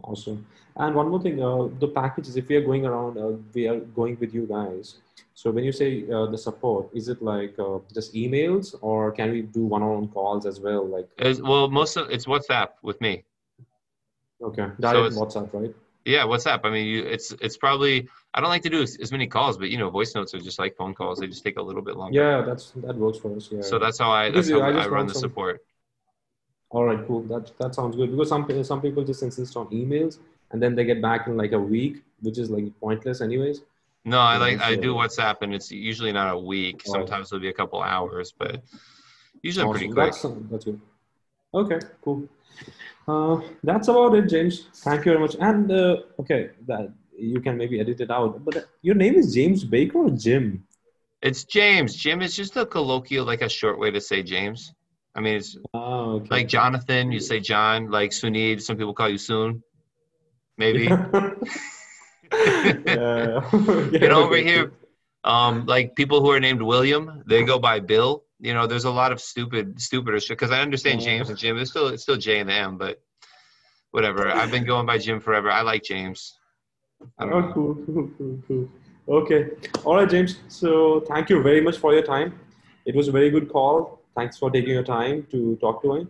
Awesome. 0.05 0.47
And 0.77 0.95
one 0.95 1.09
more 1.09 1.21
thing, 1.21 1.43
uh, 1.43 1.69
the 1.81 1.89
packages. 1.89 2.37
If 2.37 2.49
we 2.49 2.57
are 2.57 2.65
going 2.65 2.87
around, 2.87 3.19
uh, 3.19 3.37
we 3.53 3.69
are 3.69 3.81
going 3.81 4.17
with 4.19 4.33
you 4.33 4.47
guys. 4.47 4.97
So 5.35 5.51
when 5.51 5.65
you 5.65 5.73
say 5.73 6.05
uh, 6.11 6.27
the 6.27 6.39
support, 6.39 6.89
is 6.95 7.09
it 7.09 7.21
like 7.23 7.59
uh, 7.59 7.79
just 7.93 8.15
emails, 8.15 8.75
or 8.81 9.11
can 9.13 9.33
we 9.33 9.43
do 9.43 9.65
one-on-one 9.65 10.09
calls 10.09 10.47
as 10.47 10.61
well? 10.61 10.87
Like, 10.87 11.09
As, 11.19 11.43
well, 11.43 11.69
most 11.69 11.97
of 11.97 12.11
it's 12.11 12.27
WhatsApp 12.27 12.69
with 12.83 13.01
me. 13.01 13.25
okay, 14.43 14.69
direct 14.81 15.13
it's- 15.13 15.19
WhatsApp, 15.19 15.53
right? 15.53 15.75
Yeah, 16.05 16.25
WhatsApp. 16.25 16.61
I 16.65 16.71
mean, 16.71 16.87
you, 16.87 17.03
it's 17.05 17.33
it's 17.41 17.57
probably 17.57 18.09
I 18.35 18.41
don't 18.41 18.51
like 18.51 18.62
to 18.62 18.71
do 18.71 18.83
as, 18.83 18.97
as 18.97 19.12
many 19.12 19.27
calls, 19.27 19.57
but 19.57 19.71
you 19.71 19.79
know, 19.79 19.91
voice 19.91 20.15
notes 20.15 20.35
are 20.35 20.41
just 20.41 20.59
like 20.59 20.77
phone 20.77 20.95
calls. 20.95 21.19
They 21.19 21.27
just 21.29 21.45
take 21.45 21.59
a 21.59 21.62
little 21.62 21.83
bit 21.83 21.97
longer. 21.97 22.19
Yeah, 22.19 22.43
that's 22.43 22.73
that 22.77 22.97
works 22.97 23.19
for 23.19 23.37
us. 23.37 23.49
Yeah. 23.51 23.62
So 23.62 23.79
that's 23.79 23.99
how 23.99 24.11
I 24.11 24.31
that's 24.31 24.51
how 24.51 24.61
I 24.61 24.71
I, 24.71 24.88
run 24.88 25.07
the 25.07 25.15
some- 25.15 25.21
support. 25.21 25.65
All 26.71 26.85
right, 26.85 27.07
cool. 27.07 27.23
That 27.25 27.53
that 27.59 27.75
sounds 27.75 27.97
good 27.97 28.11
because 28.11 28.29
some 28.29 28.65
some 28.65 28.81
people 28.81 29.05
just 29.05 29.23
insist 29.23 29.57
on 29.57 29.67
emails 29.69 30.19
and 30.53 30.62
then 30.62 30.75
they 30.75 30.85
get 30.85 31.03
back 31.03 31.27
in 31.27 31.37
like 31.37 31.53
a 31.53 31.59
week, 31.59 32.03
which 32.21 32.38
is 32.38 32.51
like 32.51 32.65
pointless, 32.79 33.21
anyways. 33.21 33.62
No, 34.05 34.19
I 34.19 34.37
like 34.37 34.61
I 34.61 34.75
do 34.77 34.95
WhatsApp, 34.95 35.37
and 35.43 35.55
it's 35.55 35.71
usually 35.71 36.12
not 36.12 36.35
a 36.35 36.38
week. 36.38 36.83
Sometimes 36.85 37.29
it'll 37.29 37.41
be 37.41 37.49
a 37.49 37.53
couple 37.53 37.81
hours, 37.81 38.33
but 38.37 38.62
usually 39.43 39.71
pretty 39.71 39.88
quick. 39.88 40.12
That's 40.12 40.27
that's 40.51 40.65
good. 40.65 40.81
Okay, 41.55 41.79
cool. 42.03 42.29
Uh, 43.09 43.41
that's 43.62 43.88
about 43.88 44.15
it, 44.15 44.29
James. 44.29 44.69
Thank 44.75 45.05
you 45.05 45.12
very 45.12 45.19
much. 45.21 45.37
And 45.41 45.71
uh, 45.71 45.97
okay, 46.21 46.51
that 46.67 46.93
you 47.17 47.41
can 47.41 47.57
maybe 47.57 47.81
edit 47.81 48.01
it 48.01 48.11
out. 48.11 48.45
But 48.45 48.57
uh, 48.57 48.61
your 48.83 48.95
name 48.95 49.15
is 49.15 49.35
James 49.35 49.65
Baker 49.65 49.99
or 49.99 50.11
Jim? 50.11 50.65
It's 51.21 51.45
James. 51.45 51.95
Jim 51.95 52.23
is 52.23 52.35
just 52.35 52.57
a 52.57 52.67
colloquial, 52.67 53.25
like 53.25 53.43
a 53.43 53.49
short 53.49 53.79
way 53.79 53.91
to 53.91 54.01
say 54.01 54.23
James. 54.23 54.73
I 55.15 55.21
mean, 55.21 55.37
it's 55.37 55.57
Oh, 55.75 56.17
okay. 56.17 56.29
like 56.31 56.49
Jonathan. 56.49 57.12
You 57.12 57.21
say 57.21 57.41
John. 57.41 57.91
Like 57.91 58.11
Sunid. 58.11 58.62
Some 58.62 58.77
people 58.77 58.95
call 58.95 59.09
you 59.09 59.19
Soon. 59.19 59.62
Maybe. 60.59 60.85
yeah. 62.33 63.41
you 63.93 64.09
know, 64.09 64.23
over 64.25 64.37
here, 64.37 64.73
um, 65.25 65.67
like 65.67 65.95
people 65.97 66.21
who 66.21 66.31
are 66.31 66.41
named 66.41 66.62
William, 66.62 67.23
they 67.27 67.43
go 67.45 67.59
by 67.59 67.81
Bill. 67.81 68.25
You 68.43 68.53
know, 68.55 68.67
there's 68.67 68.85
a 68.87 68.91
lot 68.91 69.13
of 69.13 69.21
stupid, 69.21 69.81
stupider 69.81 70.19
shit. 70.19 70.37
Because 70.37 70.51
I 70.51 70.61
understand. 70.61 71.01
James 71.01 71.29
and 71.31 71.39
Jim. 71.39 71.57
It's 71.59 71.71
still, 71.71 71.87
it's 71.95 72.03
still 72.03 72.17
J 72.17 72.41
and 72.41 72.51
M, 72.51 72.77
but 72.77 73.01
whatever. 73.93 74.29
I've 74.29 74.51
been 74.51 74.67
going 74.67 74.85
by 74.85 74.99
Jim 74.99 75.21
forever. 75.21 75.49
I 75.51 75.63
like 75.63 75.85
James. 75.85 76.21
I 77.19 77.25
Oh, 77.25 77.29
know. 77.41 77.53
cool, 77.55 77.75
cool, 77.87 78.11
cool, 78.19 78.39
cool. 78.49 78.69
Okay. 79.21 79.41
All 79.85 79.95
right, 79.95 80.11
James. 80.11 80.33
So 80.49 81.01
thank 81.11 81.31
you 81.31 81.41
very 81.43 81.61
much 81.61 81.79
for 81.79 81.93
your 81.95 82.03
time. 82.03 82.29
It 82.85 82.97
was 82.97 83.07
a 83.07 83.13
very 83.13 83.31
good 83.31 83.49
call. 83.49 84.01
Thanks 84.17 84.37
for 84.39 84.51
taking 84.51 84.71
your 84.79 84.83
time 84.99 85.27
to 85.31 85.57
talk 85.57 85.81
to 85.83 85.95
me. 85.95 86.07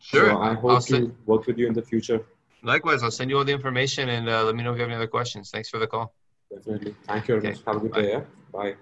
Sure. 0.00 0.30
So 0.30 0.38
I 0.38 0.48
I'll 0.50 0.54
hope 0.56 0.84
to 0.86 0.92
send, 0.92 1.16
work 1.26 1.46
with 1.46 1.56
you 1.58 1.66
in 1.66 1.72
the 1.72 1.82
future. 1.82 2.20
likewise, 2.62 3.02
I'll 3.02 3.10
send 3.20 3.30
you 3.30 3.38
all 3.38 3.44
the 3.44 3.52
information 3.52 4.10
and 4.10 4.28
uh, 4.28 4.44
let 4.44 4.54
me 4.54 4.62
know 4.62 4.72
if 4.72 4.76
you 4.76 4.82
have 4.82 4.90
any 4.90 4.96
other 4.96 5.06
questions. 5.18 5.50
Thanks 5.50 5.70
for 5.70 5.78
the 5.78 5.86
call. 5.86 6.14
Definitely. 6.54 6.94
Thank 7.06 7.28
you 7.28 7.40
very 7.40 7.48
Okay. 7.48 7.58
much. 7.58 7.66
Have 7.66 7.76
a 7.76 7.80
good 7.80 7.92
Bye. 7.92 8.02
day. 8.02 8.10
Yeah? 8.12 8.24
Bye. 8.52 8.74